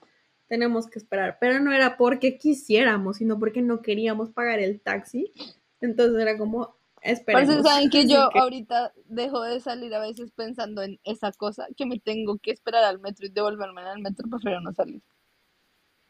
[0.50, 5.32] tenemos que esperar, pero no era porque quisiéramos, sino porque no queríamos pagar el taxi,
[5.80, 7.54] entonces era como, esperemos.
[7.54, 11.30] Parce, saben que Así yo que- ahorita dejo de salir a veces pensando en esa
[11.32, 15.00] cosa, que me tengo que esperar al metro y devolverme el metro, prefiero no salir.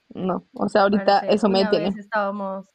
[0.09, 1.91] No, o sea, ahorita Parce, eso me una detiene.
[1.95, 2.67] vez estábamos,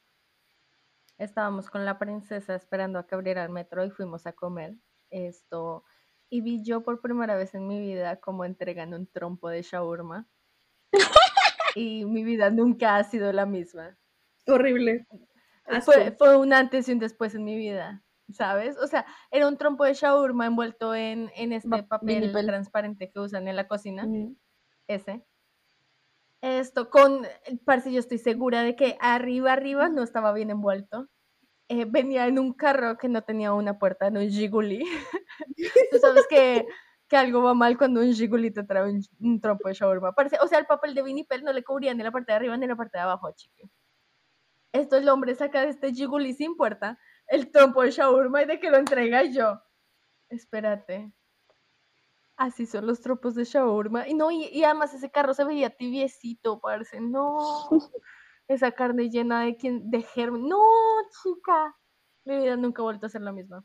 [1.17, 4.75] estábamos con la princesa esperando a que abriera el metro y fuimos a comer
[5.10, 5.84] esto.
[6.30, 10.28] Y vi yo por primera vez en mi vida cómo entregan un trompo de shawarma.
[11.76, 13.98] Y mi vida nunca ha sido la misma.
[14.48, 15.06] horrible.
[15.66, 15.92] Asco.
[15.92, 18.78] Fue, fue un antes y un después en mi vida, ¿sabes?
[18.78, 22.46] O sea, era un trompo de shawarma envuelto en, en este papel vinipel.
[22.46, 24.38] transparente que usan en la cocina Ujú.
[24.88, 25.26] ese.
[26.42, 27.26] Esto con,
[27.66, 31.10] parce, yo estoy segura de que arriba, arriba no estaba bien envuelto.
[31.68, 34.86] Eh, venía en un carro que no tenía una puerta, en un Giguli.
[35.92, 36.68] Tú sabes que,
[37.08, 40.13] que algo va mal cuando un Giguli te trae un, un trompo de shawarma.
[40.13, 42.58] Parce, o sea, el papel de vinipel no le cubría ni la parte de arriba
[42.58, 43.70] ni la parte de abajo, chique.
[44.72, 48.60] Esto el hombre saca de este Giguli sin puerta el trompo de shawarma y de
[48.60, 49.62] que lo entrega yo.
[50.30, 51.12] Espérate.
[52.38, 54.08] Así son los tropos de shawarma.
[54.08, 57.00] Y no, y, y además ese carro se veía tibiecito, parce.
[57.00, 57.70] No.
[58.48, 60.48] Esa carne llena de, quien, de germen.
[60.48, 60.62] No,
[61.24, 61.76] chica.
[62.26, 63.63] Mi vida nunca ha vuelto a ser la misma.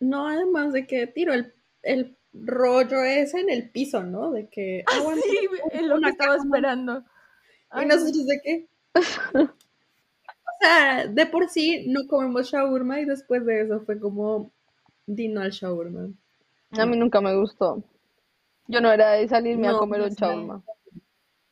[0.00, 4.30] No, además de que tiro el, el rollo ese en el piso, ¿no?
[4.32, 5.38] De que, ah, bueno, Sí,
[5.72, 7.00] es lo que estaba esperando.
[7.00, 7.04] Y
[7.70, 7.94] Ay, no.
[7.96, 8.68] nosotros de qué.
[10.60, 14.50] O sea, de por sí no comemos shawarma y después de eso fue como
[15.06, 16.10] dino al shawarma.
[16.72, 17.84] A mí nunca me gustó.
[18.66, 20.64] Yo no era de salirme a comer un shawarma.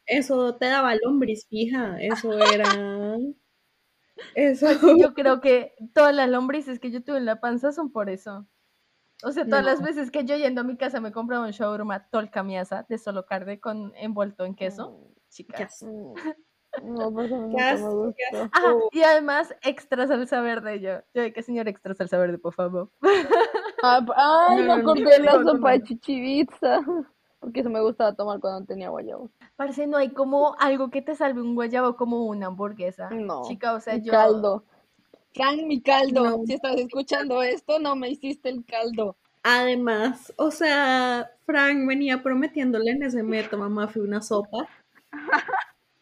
[0.07, 2.01] Eso te daba lombriz, fija.
[2.01, 2.65] Eso era.
[4.35, 4.67] Eso.
[4.97, 8.47] Yo creo que todas las lombrices que yo tuve en la panza son por eso.
[9.25, 9.87] O sea, todas las No.
[9.87, 13.59] veces que yo yendo a mi casa me compraba un shawarma tolcamiasa de solo carne
[13.61, 14.99] con envuelto en queso,
[15.31, 15.83] chicas.
[15.83, 16.13] Mm.
[16.85, 18.13] No, pues nunca me asco.
[18.93, 20.99] y además extra salsa verde yo.
[21.15, 22.91] Yo de que señor extra salsa verde, por favor.
[23.83, 25.85] Ah, Ay, No, me no, no, acordé la no, no, sopa de no.
[25.85, 26.81] chichibitza.
[27.41, 29.31] Porque eso me gustaba tomar cuando tenía guayabo.
[29.55, 33.11] Parce, no hay como algo que te salve un guayabo como una hamburguesa.
[33.11, 33.43] No.
[33.47, 34.11] Chica, o sea, yo.
[34.13, 34.65] caldo.
[35.37, 36.25] Fran, mi caldo.
[36.25, 36.47] No.
[36.47, 39.17] Si estás escuchando esto, no me hiciste el caldo.
[39.43, 44.67] Además, o sea, Frank venía prometiéndole en ese metro, mamá, fue una sopa.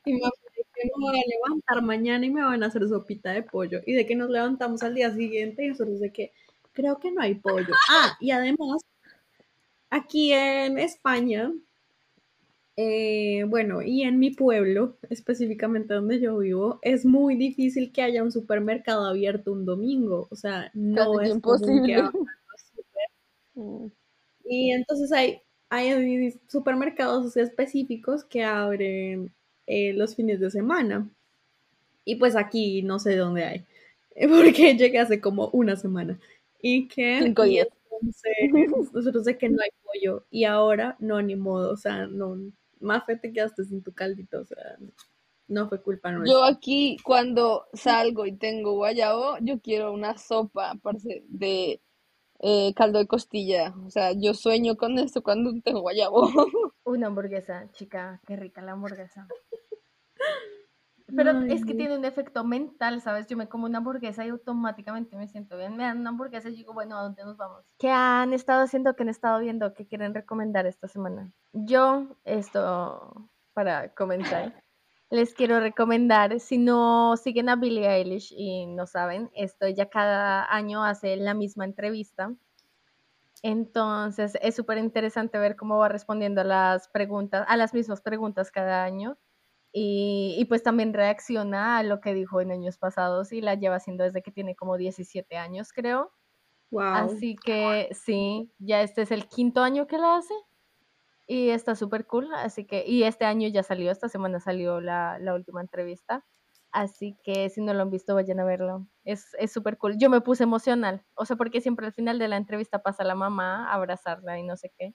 [0.07, 3.81] Y que me voy a levantar mañana y me van a hacer sopita de pollo.
[3.87, 6.33] Y de que nos levantamos al día siguiente y nosotros de que
[6.73, 7.75] creo que no hay pollo.
[7.91, 8.83] Ah, y además,
[9.91, 11.53] aquí en España,
[12.77, 18.23] eh, bueno, y en mi pueblo, específicamente donde yo vivo, es muy difícil que haya
[18.23, 20.27] un supermercado abierto un domingo.
[20.31, 22.11] O sea, no es común que imposible.
[23.57, 23.87] Mm.
[24.45, 29.33] y entonces hay, hay supermercados específicos que abren
[29.67, 31.09] eh, los fines de semana.
[32.05, 33.65] Y pues aquí no sé dónde hay,
[34.29, 36.19] porque llegué hace como una semana.
[36.61, 37.21] Y que...
[37.23, 37.69] Cinco días.
[38.93, 42.37] nosotros sé que no hay pollo y ahora no, ni modo, o sea, no,
[42.85, 44.77] más fe te quedaste sin tu caldito, o sea,
[45.49, 46.33] no fue culpa nuestra.
[46.33, 51.81] Yo aquí cuando salgo y tengo guayabo, yo quiero una sopa parce, de
[52.41, 53.75] eh, caldo de costilla.
[53.87, 56.29] O sea, yo sueño con esto cuando tengo guayabo.
[56.85, 59.27] Una hamburguesa, chica, qué rica la hamburguesa.
[61.17, 61.79] Pero es que Ay.
[61.79, 63.27] tiene un efecto mental, ¿sabes?
[63.27, 65.77] Yo me como una hamburguesa y automáticamente me siento bien.
[65.77, 67.65] Me dan una hamburguesa y digo, bueno, ¿a dónde nos vamos?
[67.79, 68.95] ¿Qué han estado haciendo?
[68.97, 69.75] ¿Qué han estado viendo?
[69.75, 71.33] ¿Qué quieren recomendar esta semana?
[71.53, 74.53] Yo, esto, para comenzar,
[75.11, 80.53] les quiero recomendar, si no siguen a Billie Eilish y no saben, esto ella cada
[80.53, 82.35] año hace la misma entrevista.
[83.43, 88.51] Entonces es súper interesante ver cómo va respondiendo a las preguntas, a las mismas preguntas
[88.51, 89.19] cada año.
[89.75, 93.77] Y, y pues también reacciona a lo que dijo en años pasados y la lleva
[93.77, 96.13] haciendo desde que tiene como 17 años, creo.
[96.71, 97.25] Wow.
[97.25, 100.35] Así que sí, ya este es el quinto año que la hace
[101.27, 102.33] y está súper cool.
[102.35, 106.27] Así que, y este año ya salió, esta semana salió la, la última entrevista.
[106.73, 108.89] Así que si no lo han visto, vayan a verlo.
[109.05, 109.97] Es es súper cool.
[109.99, 113.15] Yo me puse emocional, o sea, porque siempre al final de la entrevista pasa la
[113.15, 114.95] mamá a abrazarla y no sé qué.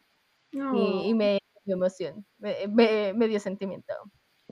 [0.69, 3.93] Y, y Oh, me dio emoción, me, me- me dio sentimiento.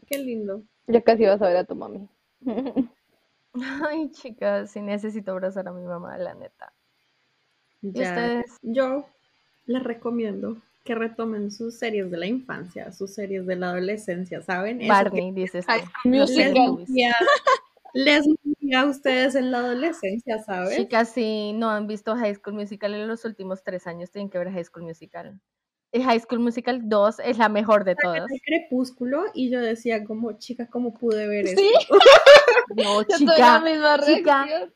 [0.08, 0.64] Qué lindo.
[0.88, 2.08] Ya casi vas a ver a tu mami.
[3.90, 6.74] Ay, chicas, sí necesito abrazar a mi mamá, la neta.
[7.82, 8.58] ¿Y ustedes?
[8.62, 9.06] Yo
[9.66, 14.82] les recomiendo que retomen sus series de la infancia, sus series de la adolescencia, ¿saben?
[14.82, 15.72] Eso que Barney, dices tú.
[15.72, 17.16] High School Los les Musical.
[17.94, 18.26] Les
[18.76, 20.78] a ustedes en la adolescencia, ¿sabes?
[20.78, 24.38] Chicas, si no han visto High School Musical en los últimos tres años, tienen que
[24.38, 25.40] ver High School Musical.
[25.92, 28.30] Y High School Musical 2 es la mejor de todas.
[28.30, 31.96] el crepúsculo y yo decía como, chica, ¿cómo pude ver Sí, esto?
[32.76, 34.74] No, yo tuve la chica, misma chica, reacción.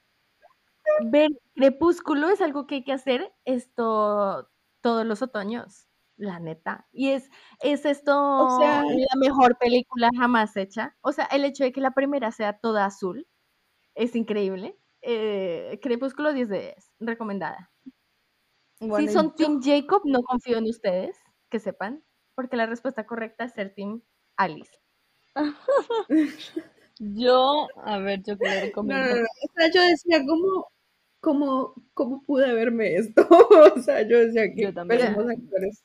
[1.11, 4.49] ver Crepúsculo es algo que hay que hacer esto
[4.81, 6.87] todos los otoños, la neta.
[6.91, 10.95] Y es, es esto O sea, la mejor película jamás hecha.
[11.01, 13.27] O sea, el hecho de que la primera sea toda azul
[13.95, 14.77] es increíble.
[15.01, 17.70] Eh, Crepúsculo 10 de 10, recomendada.
[18.89, 21.17] Si son yo, Team Jacob, no confío en ustedes,
[21.49, 22.03] que sepan,
[22.35, 24.01] porque la respuesta correcta es ser Team
[24.37, 24.71] Alice.
[26.99, 29.15] yo, a ver, yo que le no, no, recomiendo.
[29.15, 30.67] no, o sea, yo decía como,
[31.21, 33.27] como, ¿cómo pude verme esto?
[33.75, 35.15] O sea, yo decía Yo que también.
[35.15, 35.83] pésimos actores.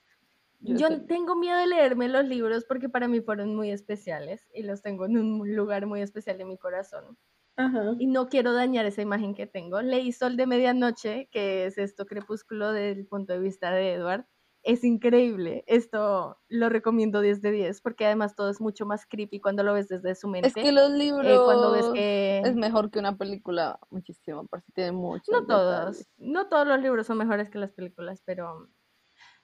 [0.60, 1.06] Yo Yo también.
[1.06, 5.06] tengo miedo de leerme los libros porque para mí fueron muy especiales y los tengo
[5.06, 7.16] en un lugar muy especial de mi corazón.
[7.56, 7.94] Ajá.
[7.98, 9.80] Y no quiero dañar esa imagen que tengo.
[9.80, 14.26] Leí Sol de Medianoche, que es esto crepúsculo desde el punto de vista de Edward.
[14.62, 15.62] Es increíble.
[15.68, 19.72] Esto lo recomiendo 10 de 10 porque además todo es mucho más creepy cuando lo
[19.72, 20.72] ves desde su Es que mente.
[20.72, 20.90] los
[21.24, 22.40] eh, cuando ves libros que...
[22.44, 27.06] es mejor que una película muchísimo, porque tiene muchos No todos, no todos los libros
[27.06, 28.68] son mejores que las películas, pero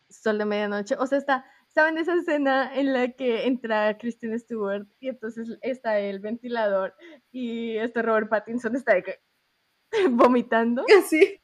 [0.09, 1.45] Sol de Medianoche, o sea, está,
[1.75, 6.95] ¿saben esa escena en la que entra Kristen Stewart y entonces está el ventilador
[7.31, 9.21] y este Robert Pattinson está de que
[10.11, 10.85] vomitando?
[11.09, 11.41] Sí.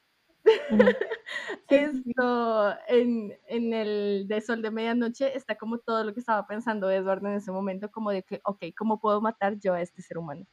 [1.67, 6.89] Esto en, en el de Sol de Medianoche está como todo lo que estaba pensando
[6.89, 10.17] Edward en ese momento, como de que, ok, ¿cómo puedo matar yo a este ser
[10.17, 10.47] humano?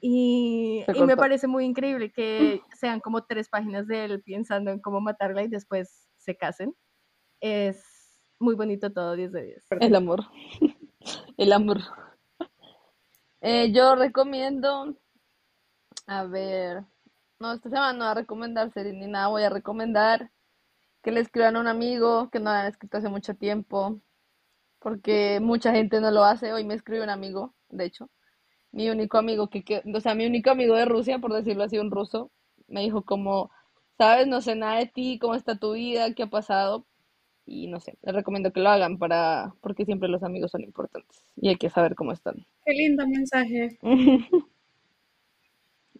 [0.00, 4.80] Y, y me parece muy increíble que sean como tres páginas de él pensando en
[4.80, 6.76] cómo matarla y después se casen.
[7.40, 7.95] Es
[8.38, 9.64] muy bonito todo, 10 de 10.
[9.78, 10.24] El amor.
[11.36, 11.78] El amor.
[13.40, 14.94] Eh, yo recomiendo,
[16.06, 16.84] a ver,
[17.38, 20.30] no, esta semana no voy a recomendar series ni nada, voy a recomendar
[21.02, 24.00] que le escriban a un amigo que no han escrito hace mucho tiempo,
[24.80, 26.52] porque mucha gente no lo hace.
[26.52, 28.10] Hoy me escribe un amigo, de hecho,
[28.72, 31.78] mi único amigo que, que- o sea, mi único amigo de Rusia, por decirlo así,
[31.78, 32.32] un ruso,
[32.68, 33.50] me dijo como,
[33.98, 36.86] sabes, no sé nada de ti, cómo está tu vida, qué ha pasado,
[37.46, 41.22] y no sé, les recomiendo que lo hagan para, porque siempre los amigos son importantes
[41.36, 42.44] y hay que saber cómo están.
[42.64, 43.78] Qué lindo mensaje.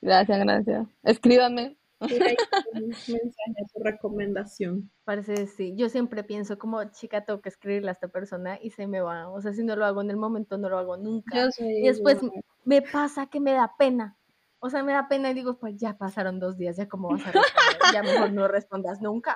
[0.03, 0.86] Gracias, gracias.
[1.03, 1.76] Escríbanme.
[2.01, 4.90] Un mensaje, recomendación.
[5.05, 5.72] Parece, sí.
[5.76, 9.30] Yo siempre pienso como, chica, tengo que escribirle a esta persona y se me va.
[9.30, 11.44] O sea, si no lo hago en el momento, no lo hago nunca.
[11.44, 12.42] Yo soy Y después igual.
[12.64, 14.16] me pasa que me da pena.
[14.67, 17.23] O sea, me da pena y digo, pues ya pasaron dos días, ya cómo vas
[17.27, 19.35] a responder, ya mejor no respondas nunca.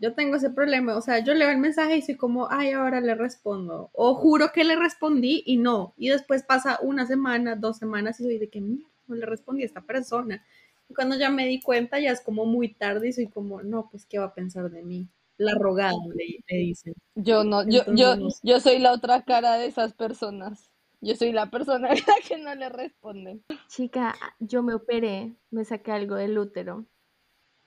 [0.00, 3.00] Yo tengo ese problema, o sea, yo leo el mensaje y soy como, ay, ahora
[3.00, 3.90] le respondo.
[3.92, 5.94] O juro que le respondí y no.
[5.96, 9.62] Y después pasa una semana, dos semanas y soy de que mierda, no le respondí
[9.62, 10.44] a esta persona.
[10.88, 13.88] Y cuando ya me di cuenta, ya es como muy tarde y soy como, no,
[13.90, 15.08] pues, ¿qué va a pensar de mí?
[15.38, 16.94] la rogada, le, le dicen.
[17.14, 18.40] Yo no, yo, yo, no sé.
[18.42, 20.71] yo soy la otra cara de esas personas.
[21.02, 23.44] Yo soy la persona a la que no le responden.
[23.66, 26.86] Chica, yo me operé, me saqué algo del útero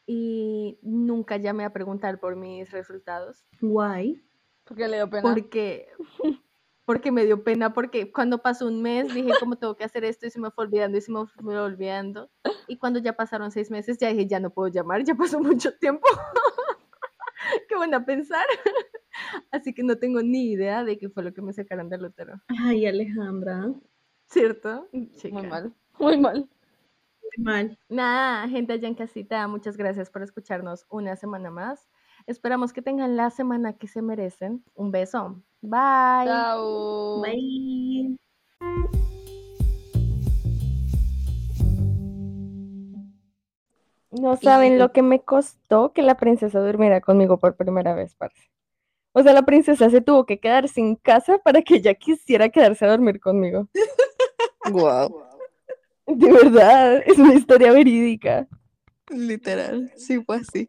[0.07, 4.23] y nunca llamé a preguntar por mis resultados Guay.
[4.63, 5.21] Porque le dio pena.
[5.21, 5.87] porque,
[6.85, 10.25] porque me dio pena, porque cuando pasó un mes dije, ¿cómo tengo que hacer esto?
[10.25, 12.31] Y se me fue olvidando y se me fue olvidando.
[12.67, 15.75] Y cuando ya pasaron seis meses, ya dije, ya no puedo llamar, ya pasó mucho
[15.77, 16.07] tiempo.
[17.67, 18.45] ¿Qué van a pensar?
[19.51, 22.41] Así que no tengo ni idea de qué fue lo que me sacaron del útero,
[22.47, 23.73] Ay, Alejandra.
[24.27, 24.87] ¿cierto?
[24.91, 25.43] Muy Chica.
[25.43, 26.49] mal, muy mal.
[27.21, 27.79] Muy mal.
[27.89, 31.89] Nada, gente allá en casita, muchas gracias por escucharnos una semana más.
[32.27, 34.63] Esperamos que tengan la semana que se merecen.
[34.73, 35.43] Un beso.
[35.61, 36.25] Bye.
[36.25, 37.21] Chao.
[37.21, 38.17] Bye.
[44.11, 48.49] No saben lo que me costó que la princesa durmiera conmigo por primera vez, parce.
[49.17, 52.83] O sea, la princesa se tuvo que quedar sin casa para que ella quisiera quedarse
[52.83, 53.67] a dormir conmigo.
[54.71, 55.21] Wow,
[56.07, 58.47] De verdad, es una historia verídica.
[59.09, 60.63] literal, sí fue así.